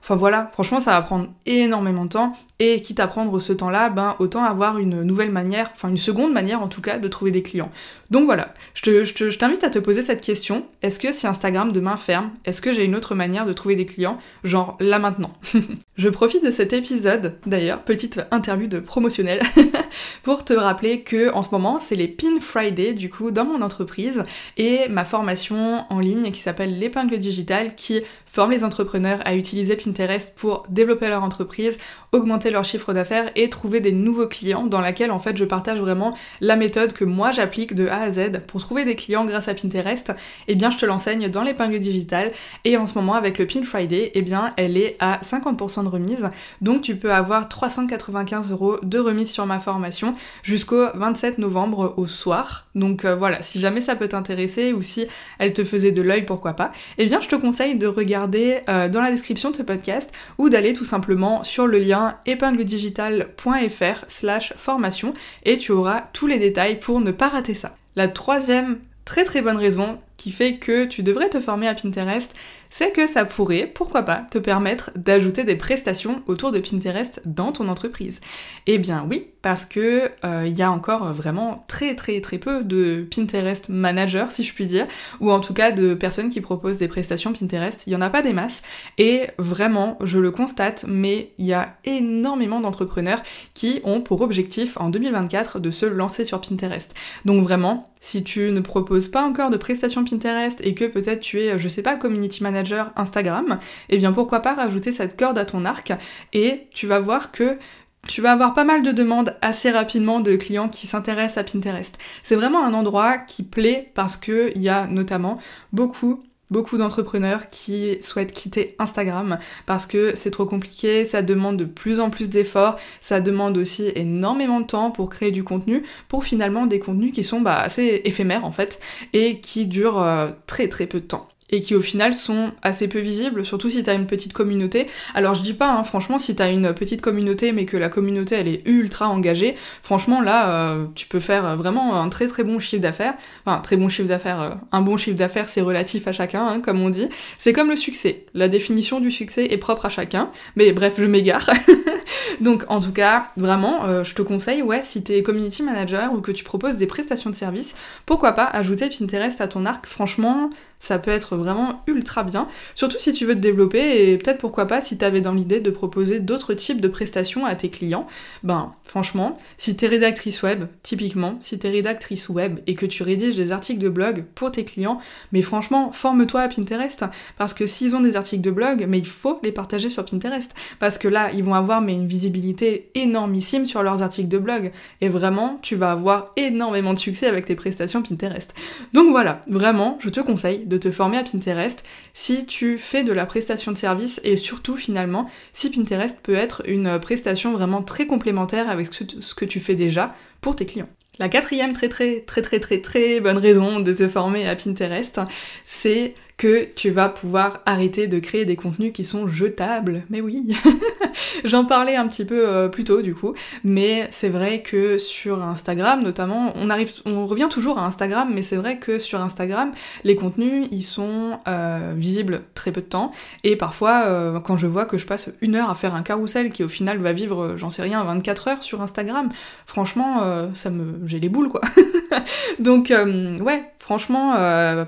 Enfin 0.02 0.16
voilà, 0.16 0.48
franchement 0.52 0.80
ça 0.80 0.92
va 0.92 1.02
prendre 1.02 1.28
énormément 1.46 2.04
de 2.04 2.10
temps 2.10 2.32
et 2.60 2.80
quitte 2.80 3.00
à 3.00 3.06
prendre 3.06 3.38
ce 3.38 3.52
temps-là, 3.52 3.88
ben 3.88 4.16
autant 4.18 4.44
avoir 4.44 4.78
une 4.78 5.02
nouvelle 5.02 5.30
manière, 5.30 5.70
enfin 5.74 5.88
une 5.88 5.96
seconde 5.96 6.32
manière 6.32 6.62
en 6.62 6.68
tout 6.68 6.80
cas 6.80 6.98
de 6.98 7.08
trouver 7.08 7.30
des 7.30 7.42
clients. 7.42 7.70
Donc 8.10 8.24
voilà, 8.24 8.54
je 8.74 9.36
t'invite 9.36 9.64
à 9.64 9.70
te 9.70 9.78
poser 9.78 10.02
cette 10.02 10.22
question, 10.22 10.66
est-ce 10.82 10.98
que 10.98 11.12
si 11.12 11.26
Instagram 11.26 11.72
demain 11.72 11.96
ferme, 11.96 12.30
est-ce 12.44 12.62
que 12.62 12.72
j'ai 12.72 12.84
une 12.84 12.96
autre 12.96 13.14
manière 13.14 13.44
de 13.44 13.52
trouver 13.52 13.76
des 13.76 13.86
clients, 13.86 14.18
genre 14.44 14.76
là 14.80 14.97
maintenant 14.98 15.32
Je 15.98 16.08
profite 16.08 16.44
de 16.44 16.52
cet 16.52 16.72
épisode, 16.72 17.34
d'ailleurs, 17.44 17.82
petite 17.82 18.20
interview 18.30 18.68
de 18.68 18.78
promotionnel, 18.78 19.42
pour 20.22 20.44
te 20.44 20.52
rappeler 20.52 21.00
que 21.00 21.32
en 21.32 21.42
ce 21.42 21.50
moment 21.50 21.80
c'est 21.80 21.94
les 21.94 22.06
Pin 22.06 22.38
Friday 22.40 22.92
du 22.92 23.10
coup 23.10 23.30
dans 23.30 23.44
mon 23.44 23.62
entreprise 23.62 24.22
et 24.56 24.88
ma 24.88 25.04
formation 25.04 25.84
en 25.88 26.00
ligne 26.00 26.30
qui 26.30 26.40
s'appelle 26.40 26.78
l'épingle 26.78 27.18
digitale 27.18 27.74
qui 27.74 28.02
forme 28.26 28.50
les 28.50 28.62
entrepreneurs 28.62 29.20
à 29.24 29.34
utiliser 29.34 29.76
Pinterest 29.76 30.34
pour 30.36 30.64
développer 30.68 31.08
leur 31.08 31.22
entreprise, 31.22 31.78
augmenter 32.12 32.50
leur 32.50 32.64
chiffre 32.64 32.92
d'affaires 32.92 33.30
et 33.36 33.48
trouver 33.48 33.80
des 33.80 33.92
nouveaux 33.92 34.28
clients 34.28 34.66
dans 34.66 34.80
laquelle 34.80 35.10
en 35.10 35.18
fait 35.18 35.36
je 35.36 35.44
partage 35.44 35.80
vraiment 35.80 36.14
la 36.40 36.56
méthode 36.56 36.92
que 36.92 37.04
moi 37.04 37.32
j'applique 37.32 37.74
de 37.74 37.88
A 37.88 38.02
à 38.02 38.12
Z 38.12 38.40
pour 38.46 38.60
trouver 38.60 38.84
des 38.84 38.96
clients 38.96 39.24
grâce 39.24 39.48
à 39.48 39.54
Pinterest. 39.54 40.10
Et 40.46 40.52
eh 40.52 40.54
bien 40.54 40.70
je 40.70 40.78
te 40.78 40.86
l'enseigne 40.86 41.28
dans 41.28 41.42
l'épingle 41.42 41.78
digitale 41.78 42.32
et 42.64 42.76
en 42.76 42.86
ce 42.86 42.94
moment 42.94 43.14
avec 43.14 43.38
le 43.38 43.46
Pin 43.46 43.62
Friday, 43.62 44.04
et 44.04 44.12
eh 44.16 44.22
bien 44.22 44.52
elle 44.56 44.76
est 44.76 44.96
à 45.00 45.20
50% 45.24 45.84
de 45.84 45.87
remise. 45.88 46.28
Donc 46.60 46.82
tu 46.82 46.96
peux 46.96 47.12
avoir 47.12 47.48
395 47.48 48.50
euros 48.52 48.78
de 48.82 48.98
remise 48.98 49.30
sur 49.30 49.46
ma 49.46 49.60
formation 49.60 50.14
jusqu'au 50.42 50.86
27 50.94 51.38
novembre 51.38 51.94
au 51.96 52.06
soir. 52.06 52.66
Donc 52.74 53.04
euh, 53.04 53.14
voilà, 53.14 53.42
si 53.42 53.60
jamais 53.60 53.80
ça 53.80 53.96
peut 53.96 54.08
t'intéresser 54.08 54.72
ou 54.72 54.82
si 54.82 55.06
elle 55.38 55.52
te 55.52 55.64
faisait 55.64 55.92
de 55.92 56.02
l'œil, 56.02 56.24
pourquoi 56.24 56.54
pas, 56.54 56.72
eh 56.98 57.06
bien 57.06 57.20
je 57.20 57.28
te 57.28 57.36
conseille 57.36 57.76
de 57.76 57.86
regarder 57.86 58.60
euh, 58.68 58.88
dans 58.88 59.02
la 59.02 59.10
description 59.10 59.50
de 59.50 59.56
ce 59.56 59.62
podcast 59.62 60.12
ou 60.38 60.48
d'aller 60.48 60.72
tout 60.72 60.84
simplement 60.84 61.44
sur 61.44 61.66
le 61.66 61.78
lien 61.78 62.16
épingledigital.fr 62.26 64.04
slash 64.06 64.54
formation 64.56 65.14
et 65.44 65.58
tu 65.58 65.72
auras 65.72 66.04
tous 66.12 66.26
les 66.26 66.38
détails 66.38 66.80
pour 66.80 67.00
ne 67.00 67.10
pas 67.10 67.28
rater 67.28 67.54
ça. 67.54 67.74
La 67.96 68.08
troisième 68.08 68.78
très 69.04 69.24
très 69.24 69.40
bonne 69.40 69.56
raison 69.56 69.98
qui 70.18 70.30
fait 70.32 70.56
que 70.56 70.84
tu 70.84 71.02
devrais 71.02 71.30
te 71.30 71.40
former 71.40 71.66
à 71.68 71.74
Pinterest, 71.74 72.34
c'est 72.70 72.92
que 72.92 73.06
ça 73.06 73.24
pourrait, 73.24 73.70
pourquoi 73.72 74.02
pas, 74.02 74.26
te 74.30 74.38
permettre 74.38 74.90
d'ajouter 74.96 75.44
des 75.44 75.56
prestations 75.56 76.22
autour 76.26 76.52
de 76.52 76.58
Pinterest 76.58 77.22
dans 77.24 77.52
ton 77.52 77.68
entreprise. 77.68 78.20
Eh 78.66 78.78
bien 78.78 79.06
oui, 79.08 79.28
parce 79.42 79.64
que 79.64 80.10
euh, 80.24 80.44
il 80.46 80.56
y 80.56 80.62
a 80.62 80.70
encore 80.70 81.12
vraiment 81.12 81.64
très 81.68 81.94
très 81.94 82.20
très 82.20 82.38
peu 82.38 82.62
de 82.62 83.06
Pinterest 83.14 83.68
managers, 83.68 84.26
si 84.30 84.42
je 84.42 84.52
puis 84.52 84.66
dire, 84.66 84.86
ou 85.20 85.30
en 85.30 85.40
tout 85.40 85.54
cas 85.54 85.70
de 85.70 85.94
personnes 85.94 86.30
qui 86.30 86.40
proposent 86.40 86.78
des 86.78 86.88
prestations 86.88 87.32
Pinterest. 87.32 87.84
Il 87.86 87.92
y 87.92 87.96
en 87.96 88.00
a 88.00 88.10
pas 88.10 88.22
des 88.22 88.32
masses, 88.32 88.62
et 88.98 89.28
vraiment, 89.38 89.98
je 90.02 90.18
le 90.18 90.30
constate, 90.30 90.84
mais 90.86 91.30
il 91.38 91.46
y 91.46 91.52
a 91.52 91.76
énormément 91.84 92.60
d'entrepreneurs 92.60 93.22
qui 93.54 93.80
ont 93.84 94.00
pour 94.00 94.20
objectif 94.20 94.76
en 94.78 94.90
2024 94.90 95.60
de 95.60 95.70
se 95.70 95.86
lancer 95.86 96.24
sur 96.24 96.40
Pinterest. 96.40 96.94
Donc 97.24 97.42
vraiment, 97.42 97.90
si 98.00 98.22
tu 98.22 98.52
ne 98.52 98.60
proposes 98.60 99.08
pas 99.08 99.22
encore 99.22 99.50
de 99.50 99.56
prestations 99.56 100.04
Pinterest 100.04 100.60
et 100.64 100.74
que 100.74 100.84
peut-être 100.84 101.20
tu 101.20 101.40
es, 101.40 101.58
je 101.58 101.68
sais 101.68 101.82
pas, 101.82 101.96
community 101.96 102.42
manager 102.42 102.57
Instagram, 102.96 103.58
eh 103.88 103.98
bien 103.98 104.12
pourquoi 104.12 104.40
pas 104.40 104.54
rajouter 104.54 104.92
cette 104.92 105.18
corde 105.18 105.38
à 105.38 105.44
ton 105.44 105.64
arc 105.64 105.92
et 106.32 106.68
tu 106.74 106.86
vas 106.86 106.98
voir 106.98 107.32
que 107.32 107.58
tu 108.06 108.22
vas 108.22 108.32
avoir 108.32 108.54
pas 108.54 108.64
mal 108.64 108.82
de 108.82 108.90
demandes 108.90 109.36
assez 109.42 109.70
rapidement 109.70 110.20
de 110.20 110.36
clients 110.36 110.68
qui 110.68 110.86
s'intéressent 110.86 111.38
à 111.38 111.44
Pinterest. 111.44 111.98
C'est 112.22 112.36
vraiment 112.36 112.64
un 112.64 112.72
endroit 112.72 113.18
qui 113.18 113.42
plaît 113.42 113.90
parce 113.94 114.16
qu'il 114.16 114.56
y 114.56 114.68
a 114.68 114.86
notamment 114.86 115.38
beaucoup 115.72 116.22
beaucoup 116.50 116.78
d'entrepreneurs 116.78 117.50
qui 117.50 117.98
souhaitent 118.02 118.32
quitter 118.32 118.74
Instagram 118.78 119.38
parce 119.66 119.86
que 119.86 120.12
c'est 120.14 120.30
trop 120.30 120.46
compliqué, 120.46 121.04
ça 121.04 121.22
demande 121.22 121.56
de 121.56 121.64
plus 121.64 122.00
en 122.00 122.10
plus 122.10 122.30
d'efforts, 122.30 122.78
ça 123.00 123.20
demande 123.20 123.58
aussi 123.58 123.92
énormément 123.94 124.60
de 124.60 124.66
temps 124.66 124.90
pour 124.90 125.10
créer 125.10 125.30
du 125.30 125.44
contenu, 125.44 125.82
pour 126.08 126.24
finalement 126.24 126.66
des 126.66 126.78
contenus 126.78 127.12
qui 127.12 127.24
sont 127.24 127.40
bah, 127.40 127.60
assez 127.60 128.00
éphémères 128.04 128.44
en 128.44 128.52
fait 128.52 128.80
et 129.12 129.40
qui 129.40 129.66
durent 129.66 130.00
euh, 130.00 130.30
très 130.46 130.68
très 130.68 130.86
peu 130.86 131.00
de 131.00 131.06
temps 131.06 131.28
et 131.50 131.60
qui 131.60 131.74
au 131.74 131.80
final 131.80 132.14
sont 132.14 132.52
assez 132.62 132.88
peu 132.88 132.98
visibles, 132.98 133.44
surtout 133.44 133.70
si 133.70 133.82
t'as 133.82 133.94
une 133.94 134.06
petite 134.06 134.32
communauté. 134.32 134.86
Alors 135.14 135.34
je 135.34 135.42
dis 135.42 135.54
pas, 135.54 135.72
hein, 135.72 135.84
franchement, 135.84 136.18
si 136.18 136.34
t'as 136.34 136.50
une 136.50 136.72
petite 136.74 137.02
communauté 137.02 137.52
mais 137.52 137.64
que 137.64 137.76
la 137.76 137.88
communauté 137.88 138.36
elle 138.36 138.48
est 138.48 138.62
ultra 138.66 139.08
engagée, 139.08 139.54
franchement 139.82 140.20
là, 140.20 140.50
euh, 140.50 140.86
tu 140.94 141.06
peux 141.06 141.20
faire 141.20 141.56
vraiment 141.56 142.00
un 142.00 142.08
très 142.08 142.26
très 142.26 142.44
bon 142.44 142.58
chiffre 142.58 142.82
d'affaires. 142.82 143.14
Enfin, 143.44 143.60
très 143.60 143.76
bon 143.76 143.88
chiffre 143.88 144.08
d'affaires, 144.08 144.40
euh, 144.40 144.50
un 144.72 144.82
bon 144.82 144.96
chiffre 144.96 145.16
d'affaires 145.16 145.48
c'est 145.48 145.60
relatif 145.60 146.06
à 146.06 146.12
chacun, 146.12 146.46
hein, 146.46 146.60
comme 146.60 146.80
on 146.80 146.90
dit. 146.90 147.08
C'est 147.38 147.52
comme 147.52 147.70
le 147.70 147.76
succès. 147.76 148.26
La 148.34 148.48
définition 148.48 149.00
du 149.00 149.10
succès 149.10 149.46
est 149.50 149.58
propre 149.58 149.86
à 149.86 149.88
chacun. 149.88 150.30
Mais 150.56 150.72
bref, 150.72 150.94
je 150.98 151.04
m'égare. 151.04 151.48
Donc 152.40 152.64
en 152.68 152.80
tout 152.80 152.92
cas, 152.92 153.28
vraiment, 153.36 153.84
euh, 153.84 154.04
je 154.04 154.14
te 154.14 154.22
conseille, 154.22 154.62
ouais, 154.62 154.82
si 154.82 155.02
t'es 155.02 155.22
community 155.22 155.62
manager 155.62 156.12
ou 156.12 156.20
que 156.20 156.32
tu 156.32 156.44
proposes 156.44 156.76
des 156.76 156.86
prestations 156.86 157.30
de 157.30 157.34
services, 157.34 157.74
pourquoi 158.06 158.32
pas 158.32 158.44
ajouter 158.44 158.88
Pinterest 158.88 159.40
à 159.40 159.48
ton 159.48 159.66
arc. 159.66 159.86
Franchement, 159.86 160.50
ça 160.80 160.98
peut 160.98 161.10
être 161.10 161.36
vraiment 161.38 161.82
ultra 161.86 162.22
bien, 162.22 162.48
surtout 162.74 162.98
si 162.98 163.12
tu 163.12 163.24
veux 163.24 163.34
te 163.34 163.40
développer 163.40 164.10
et 164.10 164.18
peut-être 164.18 164.38
pourquoi 164.38 164.66
pas 164.66 164.80
si 164.80 164.98
tu 164.98 165.04
avais 165.04 165.20
dans 165.20 165.32
l'idée 165.32 165.60
de 165.60 165.70
proposer 165.70 166.20
d'autres 166.20 166.54
types 166.54 166.80
de 166.80 166.88
prestations 166.88 167.46
à 167.46 167.54
tes 167.54 167.70
clients. 167.70 168.06
Ben 168.42 168.72
franchement, 168.82 169.38
si 169.56 169.76
tu 169.76 169.84
es 169.84 169.88
rédactrice 169.88 170.42
web, 170.42 170.66
typiquement, 170.82 171.36
si 171.40 171.58
tu 171.58 171.66
es 171.66 171.70
rédactrice 171.70 172.28
web 172.28 172.60
et 172.66 172.74
que 172.74 172.86
tu 172.86 173.02
rédiges 173.02 173.36
des 173.36 173.52
articles 173.52 173.80
de 173.80 173.88
blog 173.88 174.24
pour 174.34 174.52
tes 174.52 174.64
clients, 174.64 174.98
mais 175.32 175.42
franchement, 175.42 175.92
forme-toi 175.92 176.42
à 176.42 176.48
Pinterest 176.48 177.04
parce 177.36 177.54
que 177.54 177.66
s'ils 177.66 177.94
ont 177.96 178.00
des 178.00 178.16
articles 178.16 178.42
de 178.42 178.50
blog, 178.50 178.86
mais 178.88 178.98
il 178.98 179.06
faut 179.06 179.38
les 179.42 179.52
partager 179.52 179.90
sur 179.90 180.04
Pinterest 180.04 180.54
parce 180.78 180.98
que 180.98 181.08
là, 181.08 181.30
ils 181.32 181.44
vont 181.44 181.54
avoir 181.54 181.80
mais 181.80 181.94
une 181.94 182.06
visibilité 182.06 182.90
énormissime 182.94 183.66
sur 183.66 183.82
leurs 183.82 184.02
articles 184.02 184.28
de 184.28 184.38
blog 184.38 184.72
et 185.00 185.08
vraiment, 185.08 185.58
tu 185.62 185.76
vas 185.76 185.92
avoir 185.92 186.32
énormément 186.36 186.94
de 186.94 186.98
succès 186.98 187.26
avec 187.26 187.46
tes 187.46 187.54
prestations 187.54 188.02
Pinterest. 188.02 188.54
Donc 188.92 189.10
voilà, 189.10 189.40
vraiment, 189.48 189.98
je 190.00 190.08
te 190.08 190.20
conseille 190.20 190.64
de 190.66 190.78
te 190.78 190.90
former 190.90 191.18
à 191.18 191.22
Pinterest 191.32 191.84
si 192.14 192.46
tu 192.46 192.78
fais 192.78 193.04
de 193.04 193.12
la 193.12 193.26
prestation 193.26 193.72
de 193.72 193.76
service 193.76 194.20
et 194.24 194.36
surtout 194.36 194.76
finalement 194.76 195.28
si 195.52 195.70
Pinterest 195.70 196.18
peut 196.22 196.34
être 196.34 196.62
une 196.66 196.98
prestation 196.98 197.52
vraiment 197.52 197.82
très 197.82 198.06
complémentaire 198.06 198.68
avec 198.68 198.88
ce 198.92 199.34
que 199.34 199.44
tu 199.44 199.60
fais 199.60 199.74
déjà 199.74 200.14
pour 200.40 200.56
tes 200.56 200.66
clients. 200.66 200.88
La 201.18 201.28
quatrième 201.28 201.72
très 201.72 201.88
très 201.88 202.20
très 202.20 202.42
très 202.42 202.60
très 202.60 202.80
très 202.80 203.20
bonne 203.20 203.38
raison 203.38 203.80
de 203.80 203.92
te 203.92 204.08
former 204.08 204.48
à 204.48 204.54
Pinterest, 204.54 205.20
c'est 205.64 206.14
que 206.38 206.64
tu 206.64 206.90
vas 206.90 207.08
pouvoir 207.08 207.60
arrêter 207.66 208.06
de 208.06 208.20
créer 208.20 208.44
des 208.44 208.54
contenus 208.54 208.92
qui 208.92 209.04
sont 209.04 209.26
jetables. 209.26 210.04
Mais 210.08 210.20
oui, 210.20 210.56
j'en 211.44 211.64
parlais 211.64 211.96
un 211.96 212.06
petit 212.06 212.24
peu 212.24 212.48
euh, 212.48 212.68
plus 212.68 212.84
tôt 212.84 213.02
du 213.02 213.12
coup, 213.12 213.34
mais 213.64 214.06
c'est 214.10 214.28
vrai 214.28 214.62
que 214.62 214.98
sur 214.98 215.42
Instagram 215.42 216.02
notamment, 216.02 216.52
on 216.54 216.70
arrive, 216.70 216.92
on 217.04 217.26
revient 217.26 217.48
toujours 217.50 217.78
à 217.78 217.84
Instagram, 217.84 218.30
mais 218.32 218.42
c'est 218.42 218.56
vrai 218.56 218.78
que 218.78 219.00
sur 219.00 219.20
Instagram, 219.20 219.72
les 220.04 220.14
contenus 220.14 220.68
ils 220.70 220.84
sont 220.84 221.40
euh, 221.48 221.94
visibles 221.96 222.42
très 222.54 222.70
peu 222.70 222.82
de 222.82 222.86
temps, 222.86 223.10
et 223.42 223.56
parfois 223.56 224.04
euh, 224.06 224.38
quand 224.38 224.56
je 224.56 224.68
vois 224.68 224.84
que 224.84 224.96
je 224.96 225.06
passe 225.06 225.30
une 225.40 225.56
heure 225.56 225.70
à 225.70 225.74
faire 225.74 225.96
un 225.96 226.02
carrousel 226.02 226.52
qui 226.52 226.62
au 226.62 226.68
final 226.68 226.98
va 226.98 227.12
vivre, 227.12 227.56
j'en 227.56 227.70
sais 227.70 227.82
rien, 227.82 228.04
24 228.04 228.48
heures 228.48 228.62
sur 228.62 228.80
Instagram, 228.80 229.28
franchement, 229.66 230.22
ça 230.54 230.70
me, 230.70 231.04
j'ai 231.04 231.18
les 231.18 231.28
boules 231.28 231.48
quoi. 231.48 231.62
Donc 232.60 232.90
ouais, 232.90 233.64
franchement, 233.88 234.34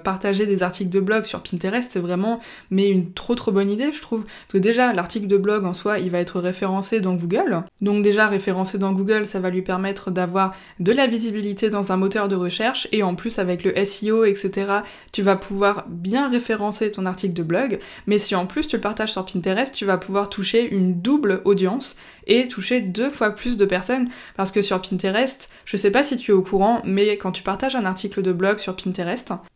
partager 0.04 0.44
des 0.44 0.62
articles 0.62 0.90
de 0.90 1.00
blog 1.00 1.24
sur 1.24 1.42
Pinterest, 1.42 1.90
c'est 1.90 2.00
vraiment 2.00 2.38
mais 2.70 2.90
une 2.90 3.14
trop 3.14 3.34
trop 3.34 3.50
bonne 3.50 3.70
idée, 3.70 3.94
je 3.94 4.00
trouve. 4.02 4.24
Parce 4.24 4.52
que 4.52 4.58
déjà, 4.58 4.92
l'article 4.92 5.26
de 5.26 5.38
blog 5.38 5.64
en 5.64 5.72
soi, 5.72 6.00
il 6.00 6.10
va 6.10 6.18
être 6.18 6.38
référencé 6.38 7.00
dans 7.00 7.14
Google. 7.14 7.62
Donc 7.80 8.02
déjà, 8.02 8.26
référencé 8.26 8.76
dans 8.76 8.92
Google, 8.92 9.24
ça 9.24 9.40
va 9.40 9.48
lui 9.48 9.62
permettre 9.62 10.10
d'avoir 10.10 10.52
de 10.80 10.92
la 10.92 11.06
visibilité 11.06 11.70
dans 11.70 11.92
un 11.92 11.96
moteur 11.96 12.28
de 12.28 12.36
recherche. 12.36 12.88
Et 12.92 13.02
en 13.02 13.14
plus, 13.14 13.38
avec 13.38 13.64
le 13.64 13.72
SEO, 13.86 14.26
etc., 14.26 14.66
tu 15.12 15.22
vas 15.22 15.36
pouvoir 15.36 15.86
bien 15.88 16.28
référencer 16.28 16.90
ton 16.90 17.06
article 17.06 17.32
de 17.32 17.42
blog. 17.42 17.78
Mais 18.06 18.18
si 18.18 18.34
en 18.34 18.44
plus 18.44 18.66
tu 18.66 18.76
le 18.76 18.82
partages 18.82 19.12
sur 19.12 19.24
Pinterest, 19.24 19.74
tu 19.74 19.86
vas 19.86 19.96
pouvoir 19.96 20.28
toucher 20.28 20.70
une 20.70 21.00
double 21.00 21.40
audience 21.46 21.96
et 22.26 22.48
toucher 22.48 22.82
deux 22.82 23.08
fois 23.08 23.30
plus 23.30 23.56
de 23.56 23.64
personnes. 23.64 24.10
Parce 24.36 24.50
que 24.50 24.60
sur 24.60 24.82
Pinterest, 24.82 25.48
je 25.64 25.78
sais 25.78 25.90
pas 25.90 26.04
si 26.04 26.18
tu 26.18 26.32
es 26.32 26.34
au 26.34 26.42
courant, 26.42 26.82
mais 26.84 27.16
quand 27.16 27.32
tu 27.32 27.42
partages 27.42 27.76
un 27.76 27.86
article 27.86 28.20
de 28.20 28.32
blog 28.32 28.58
sur 28.58 28.76
Pinterest, 28.76 28.89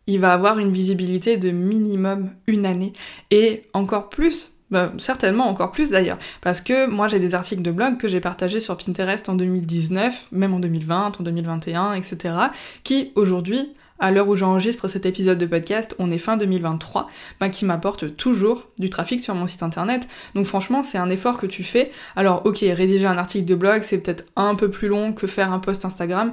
il 0.06 0.20
va 0.20 0.32
avoir 0.32 0.58
une 0.58 0.72
visibilité 0.72 1.36
de 1.36 1.50
minimum 1.50 2.30
une 2.46 2.66
année. 2.66 2.92
Et 3.30 3.64
encore 3.72 4.08
plus 4.08 4.54
bah, 4.70 4.92
certainement 4.96 5.46
encore 5.46 5.70
plus 5.70 5.90
d'ailleurs, 5.90 6.18
parce 6.40 6.60
que 6.60 6.88
moi 6.88 7.06
j'ai 7.06 7.20
des 7.20 7.34
articles 7.34 7.62
de 7.62 7.70
blog 7.70 7.98
que 7.98 8.08
j'ai 8.08 8.18
partagés 8.18 8.60
sur 8.60 8.76
Pinterest 8.76 9.28
en 9.28 9.34
2019, 9.34 10.28
même 10.32 10.54
en 10.54 10.58
2020, 10.58 11.20
en 11.20 11.22
2021, 11.22 11.92
etc., 11.92 12.34
qui 12.82 13.12
aujourd'hui, 13.14 13.74
à 14.00 14.10
l'heure 14.10 14.26
où 14.26 14.34
j'enregistre 14.34 14.88
cet 14.88 15.06
épisode 15.06 15.38
de 15.38 15.46
podcast, 15.46 15.94
on 15.98 16.10
est 16.10 16.18
fin 16.18 16.36
2023, 16.36 17.08
bah, 17.38 17.50
qui 17.50 17.64
m'apportent 17.66 18.16
toujours 18.16 18.66
du 18.78 18.90
trafic 18.90 19.22
sur 19.22 19.34
mon 19.34 19.46
site 19.46 19.62
internet. 19.62 20.08
Donc 20.34 20.46
franchement, 20.46 20.82
c'est 20.82 20.98
un 20.98 21.10
effort 21.10 21.38
que 21.38 21.46
tu 21.46 21.62
fais. 21.62 21.92
Alors 22.16 22.42
ok, 22.44 22.58
rédiger 22.60 23.06
un 23.06 23.18
article 23.18 23.44
de 23.44 23.54
blog, 23.54 23.82
c'est 23.82 23.98
peut-être 23.98 24.24
un 24.34 24.54
peu 24.56 24.70
plus 24.70 24.88
long 24.88 25.12
que 25.12 25.26
faire 25.26 25.52
un 25.52 25.60
post 25.60 25.84
Instagram, 25.84 26.32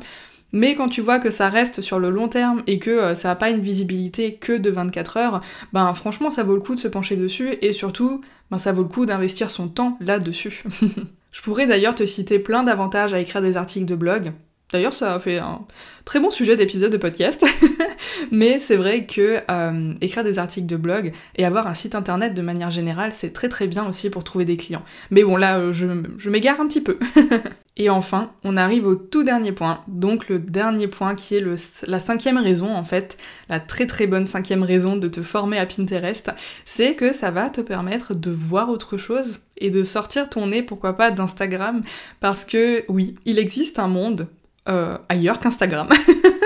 mais 0.52 0.76
quand 0.76 0.90
tu 0.90 1.02
vois 1.02 1.20
que 1.20 1.32
ça 1.32 1.50
reste 1.50 1.82
sur 1.82 2.00
le 2.00 2.10
long 2.10 2.28
terme 2.28 2.64
et 2.68 2.80
que 2.80 2.90
euh, 2.90 3.16
ça 3.16 3.30
n'a 3.30 3.36
pas 3.36 3.50
une 3.50 3.62
visibilité 3.62 4.36
que 4.36 4.58
de 4.58 4.70
24 4.70 5.18
heures, 5.18 5.42
ben 5.74 5.94
franchement 5.94 6.30
ça 6.30 6.44
vaut 6.44 6.56
le 6.56 6.62
coup 6.62 6.76
de 6.76 6.80
se 6.80 6.88
pencher 6.88 7.16
dessus 7.16 7.56
et 7.62 7.74
surtout 7.74 8.22
ben, 8.50 8.58
ça 8.58 8.72
vaut 8.72 8.84
le 8.84 8.90
coup 8.90 9.06
d'investir 9.06 9.50
son 9.52 9.68
temps 9.68 9.98
là-dessus. 10.02 10.64
Je 11.32 11.42
pourrais 11.42 11.68
d'ailleurs 11.68 11.96
te 11.96 12.06
citer 12.06 12.40
plein 12.40 12.64
d'avantages 12.64 13.14
à 13.14 13.20
écrire 13.20 13.42
des 13.42 13.56
articles 13.56 13.86
de 13.86 13.96
blog. 13.96 14.34
D'ailleurs, 14.72 14.94
ça 14.94 15.20
fait 15.20 15.38
un 15.38 15.62
très 16.06 16.20
bon 16.20 16.30
sujet 16.30 16.56
d'épisode 16.56 16.92
de 16.92 16.98
podcast. 16.98 17.46
Mais 18.32 18.60
c'est 18.60 18.78
vrai 18.78 19.06
que 19.06 19.40
euh, 19.50 19.94
écrire 20.02 20.24
des 20.24 20.40
articles 20.40 20.68
de 20.68 20.78
blog 20.78 21.12
et 21.36 21.46
avoir 21.46 21.68
un 21.68 21.74
site 21.74 21.96
internet 21.96 22.34
de 22.34 22.42
manière 22.42 22.72
générale, 22.72 23.12
c'est 23.14 23.32
très 23.32 23.50
très 23.50 23.68
bien 23.68 23.88
aussi 23.88 24.10
pour 24.10 24.24
trouver 24.24 24.46
des 24.46 24.58
clients. 24.58 24.84
Mais 25.10 25.24
bon, 25.24 25.36
là, 25.36 25.58
euh, 25.58 25.74
je 25.74 26.30
m'égare 26.30 26.62
un 26.62 26.68
petit 26.68 26.82
peu. 26.82 26.98
et 27.82 27.90
enfin, 27.90 28.32
on 28.44 28.58
arrive 28.58 28.86
au 28.86 28.96
tout 28.96 29.24
dernier 29.24 29.52
point. 29.52 29.82
Donc 29.88 30.30
le 30.30 30.38
dernier 30.38 30.88
point 30.88 31.16
qui 31.16 31.36
est 31.36 31.44
la 31.88 32.00
cinquième 32.00 32.38
raison, 32.38 32.76
en 32.76 32.84
fait, 32.84 33.18
la 33.50 33.60
très 33.60 33.88
très 33.88 34.06
bonne 34.06 34.28
cinquième 34.28 34.62
raison 34.62 34.98
de 34.98 35.08
te 35.08 35.24
former 35.24 35.58
à 35.58 35.66
Pinterest, 35.66 36.30
c'est 36.66 36.94
que 36.94 37.12
ça 37.12 37.32
va 37.32 37.50
te 37.50 37.60
permettre 37.62 38.14
de 38.14 38.30
voir 38.30 38.70
autre 38.70 38.98
chose 38.98 39.40
et 39.58 39.72
de 39.72 39.84
sortir 39.84 40.30
ton 40.30 40.48
nez, 40.48 40.62
pourquoi 40.62 40.96
pas, 40.96 41.10
d'Instagram. 41.10 41.82
Parce 42.20 42.46
que 42.46 42.84
oui, 42.88 43.16
il 43.26 43.40
existe 43.40 43.80
un 43.80 43.88
monde 43.88 44.28
euh, 44.70 45.00
ailleurs 45.10 45.40
qu'Instagram. 45.40 45.90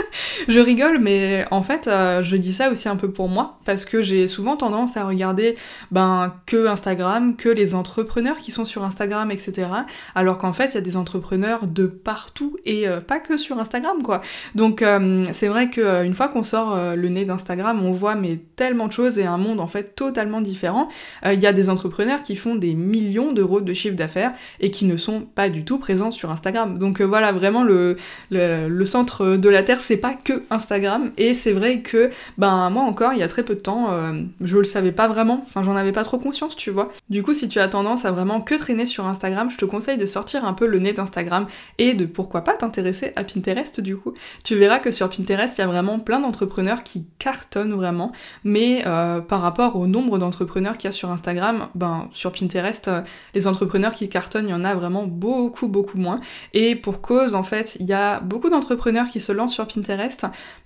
je 0.47 0.59
rigole, 0.59 0.99
mais 0.99 1.45
en 1.51 1.61
fait, 1.61 1.87
euh, 1.87 2.23
je 2.23 2.37
dis 2.37 2.53
ça 2.53 2.69
aussi 2.69 2.87
un 2.87 2.95
peu 2.95 3.11
pour 3.11 3.29
moi, 3.29 3.57
parce 3.65 3.85
que 3.85 4.01
j'ai 4.01 4.27
souvent 4.27 4.55
tendance 4.57 4.97
à 4.97 5.05
regarder 5.05 5.55
ben, 5.91 6.33
que 6.45 6.67
Instagram, 6.67 7.35
que 7.35 7.49
les 7.49 7.75
entrepreneurs 7.75 8.37
qui 8.37 8.51
sont 8.51 8.65
sur 8.65 8.83
Instagram, 8.83 9.31
etc. 9.31 9.67
Alors 10.13 10.37
qu'en 10.37 10.53
fait, 10.53 10.67
il 10.67 10.75
y 10.75 10.77
a 10.77 10.81
des 10.81 10.97
entrepreneurs 10.97 11.67
de 11.67 11.85
partout 11.85 12.57
et 12.65 12.87
euh, 12.87 13.01
pas 13.01 13.19
que 13.19 13.37
sur 13.37 13.59
Instagram, 13.59 14.01
quoi. 14.03 14.21
Donc, 14.55 14.83
c'est 15.31 15.47
vrai 15.47 15.69
qu'une 15.69 16.13
fois 16.13 16.27
qu'on 16.27 16.43
sort 16.43 16.77
le 16.95 17.09
nez 17.09 17.25
d'Instagram, 17.25 17.83
on 17.83 17.91
voit 17.91 18.15
mais 18.15 18.39
tellement 18.55 18.87
de 18.87 18.91
choses 18.91 19.19
et 19.19 19.25
un 19.25 19.37
monde 19.37 19.59
en 19.59 19.67
fait 19.67 19.95
totalement 19.95 20.41
différent. 20.41 20.87
Il 21.25 21.39
y 21.39 21.47
a 21.47 21.53
des 21.53 21.69
entrepreneurs 21.69 22.23
qui 22.23 22.35
font 22.35 22.55
des 22.55 22.73
millions 22.73 23.31
d'euros 23.31 23.61
de 23.61 23.73
chiffre 23.73 23.95
d'affaires 23.95 24.33
et 24.59 24.71
qui 24.71 24.85
ne 24.85 24.97
sont 24.97 25.21
pas 25.21 25.49
du 25.49 25.65
tout 25.65 25.77
présents 25.77 26.11
sur 26.11 26.31
Instagram. 26.31 26.77
Donc 26.77 27.01
voilà, 27.01 27.31
vraiment 27.31 27.63
le, 27.63 27.97
le, 28.29 28.85
centre 28.85 29.35
de 29.35 29.49
la 29.49 29.63
Terre, 29.63 29.81
c'est 29.81 29.97
pas 29.97 30.13
que 30.13 30.34
Instagram. 30.49 31.11
Et 31.17 31.33
c'est 31.33 31.51
vrai 31.51 31.81
que, 31.81 32.09
ben, 32.37 32.69
moi 32.69 32.83
encore, 32.83 33.13
il 33.13 33.19
y 33.19 33.23
a 33.23 33.27
très 33.27 33.43
peu 33.43 33.55
de 33.55 33.59
temps, 33.59 33.91
euh, 33.91 34.23
je 34.41 34.57
le 34.57 34.63
savais 34.63 34.91
pas 34.91 35.07
vraiment, 35.07 35.41
enfin, 35.43 35.63
j'en 35.63 35.75
avais 35.75 35.91
pas 35.91 36.03
trop 36.03 36.17
conscience, 36.17 36.55
tu 36.55 36.71
vois. 36.71 36.91
Du 37.09 37.23
coup, 37.23 37.33
si 37.33 37.47
tu 37.47 37.59
as 37.59 37.67
tendance 37.67 38.05
à 38.05 38.11
vraiment 38.11 38.41
que 38.41 38.55
traîner 38.55 38.85
sur 38.85 39.05
Instagram, 39.05 39.49
je 39.51 39.57
te 39.57 39.65
conseille 39.65 39.97
de 39.97 40.05
sortir 40.05 40.45
un 40.45 40.53
peu 40.53 40.67
le 40.67 40.79
nez 40.79 40.93
d'Instagram 40.93 41.47
et 41.77 41.93
de 41.93 42.05
pourquoi 42.05 42.41
pas 42.41 42.53
t'intéresser 42.53 43.13
à 43.15 43.23
Pinterest, 43.23 43.81
du 43.81 43.97
coup. 43.97 44.13
Tu 44.43 44.55
verras 44.55 44.79
que 44.79 44.91
sur 44.91 45.09
Pinterest, 45.09 45.57
il 45.57 45.61
y 45.61 45.63
a 45.63 45.67
vraiment 45.67 45.99
plein 45.99 46.19
d'entrepreneurs 46.19 46.83
qui 46.83 47.05
cartonnent 47.19 47.73
vraiment, 47.73 48.11
mais 48.43 48.83
euh, 48.85 49.21
par 49.21 49.41
rapport 49.41 49.75
au 49.75 49.87
nombre 49.87 50.17
d'entrepreneurs 50.17 50.77
qu'il 50.77 50.87
y 50.87 50.89
a 50.89 50.91
sur 50.91 51.11
Instagram, 51.11 51.67
ben, 51.75 52.07
sur 52.11 52.31
Pinterest, 52.31 52.87
euh, 52.87 53.01
les 53.33 53.47
entrepreneurs 53.47 53.93
qui 53.93 54.09
cartonnent, 54.09 54.47
il 54.47 54.51
y 54.51 54.55
en 54.55 54.65
a 54.65 54.75
vraiment 54.75 55.05
beaucoup, 55.05 55.67
beaucoup 55.67 55.97
moins. 55.97 56.19
Et 56.53 56.75
pour 56.75 57.01
cause, 57.01 57.35
en 57.35 57.43
fait, 57.43 57.77
il 57.79 57.85
y 57.85 57.93
a 57.93 58.19
beaucoup 58.19 58.49
d'entrepreneurs 58.49 59.09
qui 59.09 59.19
se 59.19 59.31
lancent 59.31 59.53
sur 59.53 59.67
Pinterest, 59.67 60.14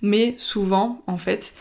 mais 0.02 0.34
souvent, 0.38 1.02
en 1.06 1.18
fait, 1.18 1.54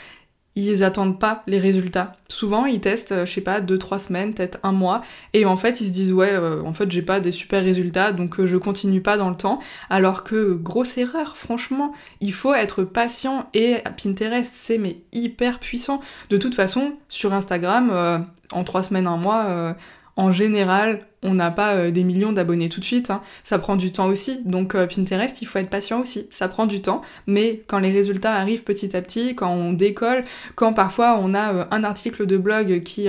ils 0.55 0.83
attendent 0.83 1.19
pas 1.19 1.43
les 1.47 1.59
résultats. 1.59 2.13
Souvent, 2.27 2.65
ils 2.65 2.79
testent, 2.79 3.11
euh, 3.11 3.25
je 3.25 3.31
sais 3.31 3.41
pas, 3.41 3.61
2-3 3.61 3.99
semaines, 3.99 4.33
peut-être 4.33 4.59
un 4.63 4.71
mois, 4.71 5.01
et 5.33 5.45
en 5.45 5.57
fait, 5.57 5.81
ils 5.81 5.87
se 5.87 5.91
disent, 5.91 6.13
ouais, 6.13 6.31
euh, 6.31 6.61
en 6.63 6.73
fait, 6.73 6.91
j'ai 6.91 7.01
pas 7.01 7.19
des 7.19 7.31
super 7.31 7.63
résultats, 7.63 8.11
donc 8.11 8.39
euh, 8.39 8.45
je 8.45 8.57
continue 8.57 9.01
pas 9.01 9.17
dans 9.17 9.29
le 9.29 9.37
temps. 9.37 9.59
Alors 9.89 10.23
que, 10.23 10.53
grosse 10.53 10.97
erreur, 10.97 11.37
franchement, 11.37 11.93
il 12.19 12.33
faut 12.33 12.53
être 12.53 12.83
patient, 12.83 13.47
et 13.53 13.77
Pinterest, 14.01 14.53
c'est 14.53 14.77
mais 14.77 14.97
hyper 15.13 15.59
puissant. 15.59 16.01
De 16.29 16.37
toute 16.37 16.55
façon, 16.55 16.93
sur 17.07 17.33
Instagram, 17.33 18.25
en 18.51 18.63
3 18.63 18.83
semaines, 18.83 19.07
un 19.07 19.17
mois, 19.17 19.75
en 20.15 20.31
général, 20.31 21.07
on 21.23 21.33
n'a 21.33 21.51
pas 21.51 21.75
euh, 21.75 21.91
des 21.91 22.03
millions 22.03 22.31
d'abonnés 22.31 22.69
tout 22.69 22.79
de 22.79 22.85
suite, 22.85 23.09
hein. 23.09 23.21
ça 23.43 23.59
prend 23.59 23.75
du 23.75 23.91
temps 23.91 24.07
aussi. 24.07 24.41
Donc 24.45 24.75
euh, 24.75 24.87
Pinterest, 24.87 25.41
il 25.41 25.45
faut 25.45 25.59
être 25.59 25.69
patient 25.69 25.99
aussi, 25.99 26.27
ça 26.31 26.47
prend 26.47 26.65
du 26.65 26.81
temps, 26.81 27.01
mais 27.27 27.61
quand 27.67 27.79
les 27.79 27.91
résultats 27.91 28.33
arrivent 28.33 28.63
petit 28.63 28.95
à 28.95 29.01
petit, 29.01 29.35
quand 29.35 29.51
on 29.51 29.73
décolle, 29.73 30.23
quand 30.55 30.73
parfois 30.73 31.17
on 31.19 31.33
a 31.33 31.53
euh, 31.53 31.65
un 31.71 31.83
article 31.83 32.25
de 32.25 32.37
blog 32.37 32.83
qui 32.83 33.07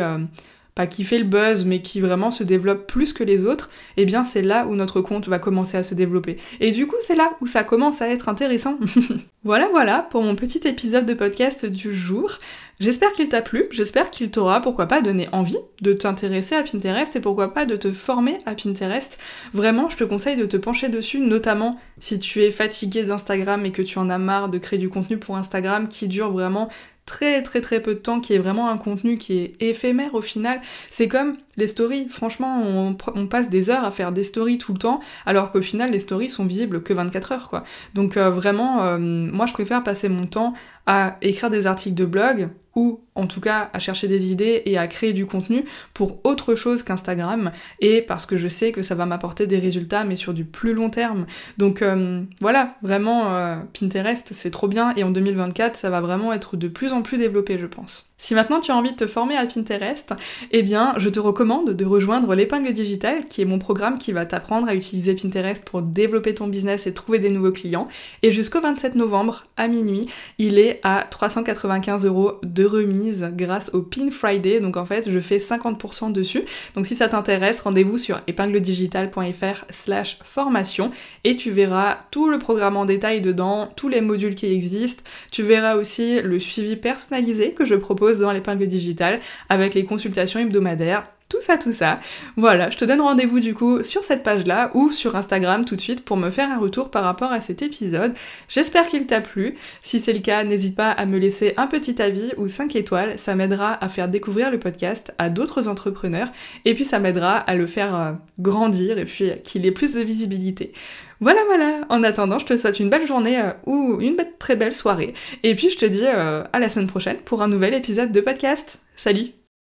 pas 0.74 0.86
qui 0.86 1.04
fait 1.04 1.18
le 1.18 1.24
buzz, 1.24 1.64
mais 1.64 1.82
qui 1.82 2.00
vraiment 2.00 2.30
se 2.30 2.44
développe 2.44 2.86
plus 2.86 3.12
que 3.12 3.24
les 3.24 3.44
autres, 3.44 3.70
eh 3.96 4.04
bien 4.04 4.24
c'est 4.24 4.42
là 4.42 4.66
où 4.66 4.74
notre 4.74 5.00
compte 5.00 5.28
va 5.28 5.38
commencer 5.38 5.76
à 5.76 5.82
se 5.82 5.94
développer. 5.94 6.36
Et 6.60 6.70
du 6.70 6.86
coup, 6.86 6.96
c'est 7.06 7.14
là 7.14 7.30
où 7.40 7.46
ça 7.46 7.64
commence 7.64 8.02
à 8.02 8.08
être 8.08 8.28
intéressant. 8.28 8.78
voilà, 9.44 9.68
voilà 9.70 10.06
pour 10.10 10.22
mon 10.22 10.34
petit 10.34 10.66
épisode 10.66 11.06
de 11.06 11.14
podcast 11.14 11.66
du 11.66 11.94
jour. 11.94 12.38
J'espère 12.80 13.12
qu'il 13.12 13.28
t'a 13.28 13.42
plu, 13.42 13.66
j'espère 13.72 14.10
qu'il 14.10 14.30
t'aura, 14.30 14.62
pourquoi 14.62 14.86
pas, 14.86 15.02
donné 15.02 15.28
envie 15.32 15.58
de 15.82 15.92
t'intéresser 15.92 16.54
à 16.54 16.62
Pinterest 16.62 17.14
et 17.14 17.20
pourquoi 17.20 17.52
pas 17.52 17.66
de 17.66 17.76
te 17.76 17.92
former 17.92 18.38
à 18.46 18.54
Pinterest. 18.54 19.18
Vraiment, 19.52 19.90
je 19.90 19.98
te 19.98 20.04
conseille 20.04 20.36
de 20.36 20.46
te 20.46 20.56
pencher 20.56 20.88
dessus, 20.88 21.20
notamment 21.20 21.78
si 21.98 22.18
tu 22.18 22.42
es 22.42 22.50
fatigué 22.50 23.04
d'Instagram 23.04 23.66
et 23.66 23.70
que 23.70 23.82
tu 23.82 23.98
en 23.98 24.08
as 24.08 24.16
marre 24.16 24.48
de 24.48 24.56
créer 24.56 24.78
du 24.78 24.88
contenu 24.88 25.18
pour 25.18 25.36
Instagram 25.36 25.88
qui 25.88 26.08
dure 26.08 26.32
vraiment 26.32 26.70
très 27.10 27.42
très 27.42 27.60
très 27.60 27.80
peu 27.80 27.94
de 27.94 27.98
temps, 27.98 28.20
qui 28.20 28.34
est 28.34 28.38
vraiment 28.38 28.70
un 28.70 28.76
contenu 28.76 29.18
qui 29.18 29.38
est 29.38 29.60
éphémère 29.60 30.14
au 30.14 30.22
final. 30.22 30.60
C'est 30.90 31.08
comme 31.08 31.36
les 31.56 31.66
stories, 31.66 32.06
franchement, 32.08 32.62
on, 32.62 33.26
passe 33.26 33.48
des 33.48 33.68
heures 33.68 33.84
à 33.84 33.90
faire 33.90 34.12
des 34.12 34.22
stories 34.22 34.58
tout 34.58 34.72
le 34.72 34.78
temps, 34.78 35.00
alors 35.26 35.50
qu'au 35.50 35.60
final, 35.60 35.90
les 35.90 35.98
stories 35.98 36.28
sont 36.28 36.44
visibles 36.44 36.84
que 36.84 36.94
24 36.94 37.32
heures, 37.32 37.48
quoi. 37.48 37.64
Donc 37.94 38.16
euh, 38.16 38.30
vraiment, 38.30 38.84
euh, 38.84 38.96
moi 38.98 39.46
je 39.46 39.52
préfère 39.52 39.82
passer 39.82 40.08
mon 40.08 40.24
temps 40.24 40.54
à 40.86 41.16
écrire 41.20 41.50
des 41.50 41.66
articles 41.66 41.96
de 41.96 42.04
blog, 42.04 42.48
ou 42.80 43.04
en 43.14 43.26
tout 43.26 43.42
cas 43.42 43.68
à 43.74 43.78
chercher 43.78 44.08
des 44.08 44.32
idées 44.32 44.62
et 44.64 44.78
à 44.78 44.86
créer 44.86 45.12
du 45.12 45.26
contenu 45.26 45.66
pour 45.92 46.24
autre 46.24 46.54
chose 46.54 46.82
qu'Instagram 46.82 47.52
et 47.80 48.00
parce 48.00 48.24
que 48.24 48.38
je 48.38 48.48
sais 48.48 48.72
que 48.72 48.80
ça 48.80 48.94
va 48.94 49.04
m'apporter 49.04 49.46
des 49.46 49.58
résultats 49.58 50.04
mais 50.04 50.16
sur 50.16 50.32
du 50.32 50.46
plus 50.46 50.72
long 50.72 50.88
terme. 50.88 51.26
Donc 51.58 51.82
euh, 51.82 52.22
voilà, 52.40 52.76
vraiment 52.80 53.60
Pinterest 53.78 54.32
c'est 54.32 54.50
trop 54.50 54.66
bien 54.66 54.94
et 54.96 55.04
en 55.04 55.10
2024 55.10 55.76
ça 55.76 55.90
va 55.90 56.00
vraiment 56.00 56.32
être 56.32 56.56
de 56.56 56.68
plus 56.68 56.94
en 56.94 57.02
plus 57.02 57.18
développé 57.18 57.58
je 57.58 57.66
pense. 57.66 58.09
Si 58.22 58.34
maintenant 58.34 58.60
tu 58.60 58.70
as 58.70 58.76
envie 58.76 58.92
de 58.92 58.96
te 58.96 59.06
former 59.06 59.34
à 59.34 59.46
Pinterest, 59.46 60.12
eh 60.50 60.62
bien 60.62 60.92
je 60.98 61.08
te 61.08 61.18
recommande 61.18 61.70
de 61.70 61.84
rejoindre 61.86 62.34
l'épingle 62.34 62.74
digitale 62.74 63.26
qui 63.28 63.40
est 63.40 63.46
mon 63.46 63.58
programme 63.58 63.96
qui 63.96 64.12
va 64.12 64.26
t'apprendre 64.26 64.68
à 64.68 64.74
utiliser 64.74 65.14
Pinterest 65.14 65.64
pour 65.64 65.80
développer 65.80 66.34
ton 66.34 66.46
business 66.46 66.86
et 66.86 66.92
trouver 66.92 67.18
des 67.18 67.30
nouveaux 67.30 67.50
clients. 67.50 67.88
Et 68.22 68.30
jusqu'au 68.30 68.60
27 68.60 68.94
novembre 68.94 69.46
à 69.56 69.68
minuit, 69.68 70.06
il 70.36 70.58
est 70.58 70.80
à 70.82 71.06
395 71.10 72.04
euros 72.04 72.34
de 72.42 72.66
remise 72.66 73.30
grâce 73.32 73.70
au 73.72 73.80
Pin 73.80 74.10
Friday. 74.10 74.60
Donc 74.60 74.76
en 74.76 74.84
fait 74.84 75.10
je 75.10 75.18
fais 75.18 75.38
50% 75.38 76.12
dessus. 76.12 76.44
Donc 76.74 76.84
si 76.84 76.96
ça 76.96 77.08
t'intéresse, 77.08 77.60
rendez-vous 77.60 77.96
sur 77.96 78.20
épingledigital.fr 78.26 79.64
slash 79.70 80.18
formation 80.24 80.90
et 81.24 81.36
tu 81.36 81.52
verras 81.52 81.96
tout 82.10 82.28
le 82.28 82.38
programme 82.38 82.76
en 82.76 82.84
détail 82.84 83.22
dedans, 83.22 83.72
tous 83.76 83.88
les 83.88 84.02
modules 84.02 84.34
qui 84.34 84.52
existent. 84.52 85.02
Tu 85.32 85.42
verras 85.42 85.76
aussi 85.76 86.20
le 86.20 86.38
suivi 86.38 86.76
personnalisé 86.76 87.52
que 87.52 87.64
je 87.64 87.76
propose 87.76 88.09
dans 88.18 88.32
l'épingle 88.32 88.66
digitale 88.66 89.20
avec 89.48 89.74
les 89.74 89.84
consultations 89.84 90.40
hebdomadaires 90.40 91.04
tout 91.30 91.40
ça, 91.40 91.56
tout 91.56 91.70
ça. 91.70 92.00
Voilà, 92.36 92.70
je 92.70 92.76
te 92.76 92.84
donne 92.84 93.00
rendez-vous 93.00 93.38
du 93.38 93.54
coup 93.54 93.84
sur 93.84 94.02
cette 94.02 94.24
page-là 94.24 94.72
ou 94.74 94.90
sur 94.90 95.14
Instagram 95.14 95.64
tout 95.64 95.76
de 95.76 95.80
suite 95.80 96.04
pour 96.04 96.16
me 96.16 96.28
faire 96.28 96.50
un 96.50 96.58
retour 96.58 96.90
par 96.90 97.04
rapport 97.04 97.30
à 97.30 97.40
cet 97.40 97.62
épisode. 97.62 98.14
J'espère 98.48 98.88
qu'il 98.88 99.06
t'a 99.06 99.20
plu. 99.20 99.54
Si 99.80 100.00
c'est 100.00 100.12
le 100.12 100.18
cas, 100.18 100.42
n'hésite 100.42 100.74
pas 100.74 100.90
à 100.90 101.06
me 101.06 101.18
laisser 101.18 101.54
un 101.56 101.68
petit 101.68 102.02
avis 102.02 102.32
ou 102.36 102.48
5 102.48 102.74
étoiles, 102.74 103.16
ça 103.16 103.36
m'aidera 103.36 103.82
à 103.82 103.88
faire 103.88 104.08
découvrir 104.08 104.50
le 104.50 104.58
podcast 104.58 105.14
à 105.18 105.30
d'autres 105.30 105.68
entrepreneurs 105.68 106.32
et 106.64 106.74
puis 106.74 106.84
ça 106.84 106.98
m'aidera 106.98 107.36
à 107.36 107.54
le 107.54 107.66
faire 107.66 107.94
euh, 107.94 108.12
grandir 108.40 108.98
et 108.98 109.04
puis 109.04 109.30
qu'il 109.44 109.64
ait 109.66 109.70
plus 109.70 109.94
de 109.94 110.00
visibilité. 110.00 110.72
Voilà, 111.20 111.40
voilà. 111.46 111.80
En 111.88 112.02
attendant, 112.02 112.38
je 112.38 112.46
te 112.46 112.56
souhaite 112.56 112.80
une 112.80 112.88
belle 112.88 113.06
journée 113.06 113.40
euh, 113.40 113.52
ou 113.66 114.00
une 114.00 114.16
très 114.38 114.56
belle 114.56 114.74
soirée. 114.74 115.14
Et 115.42 115.54
puis, 115.54 115.70
je 115.70 115.76
te 115.76 115.86
dis 115.86 116.04
euh, 116.04 116.44
à 116.52 116.58
la 116.58 116.68
semaine 116.68 116.86
prochaine 116.86 117.18
pour 117.18 117.42
un 117.42 117.48
nouvel 117.48 117.74
épisode 117.74 118.10
de 118.10 118.20
podcast. 118.20 118.80
Salut 118.96 119.39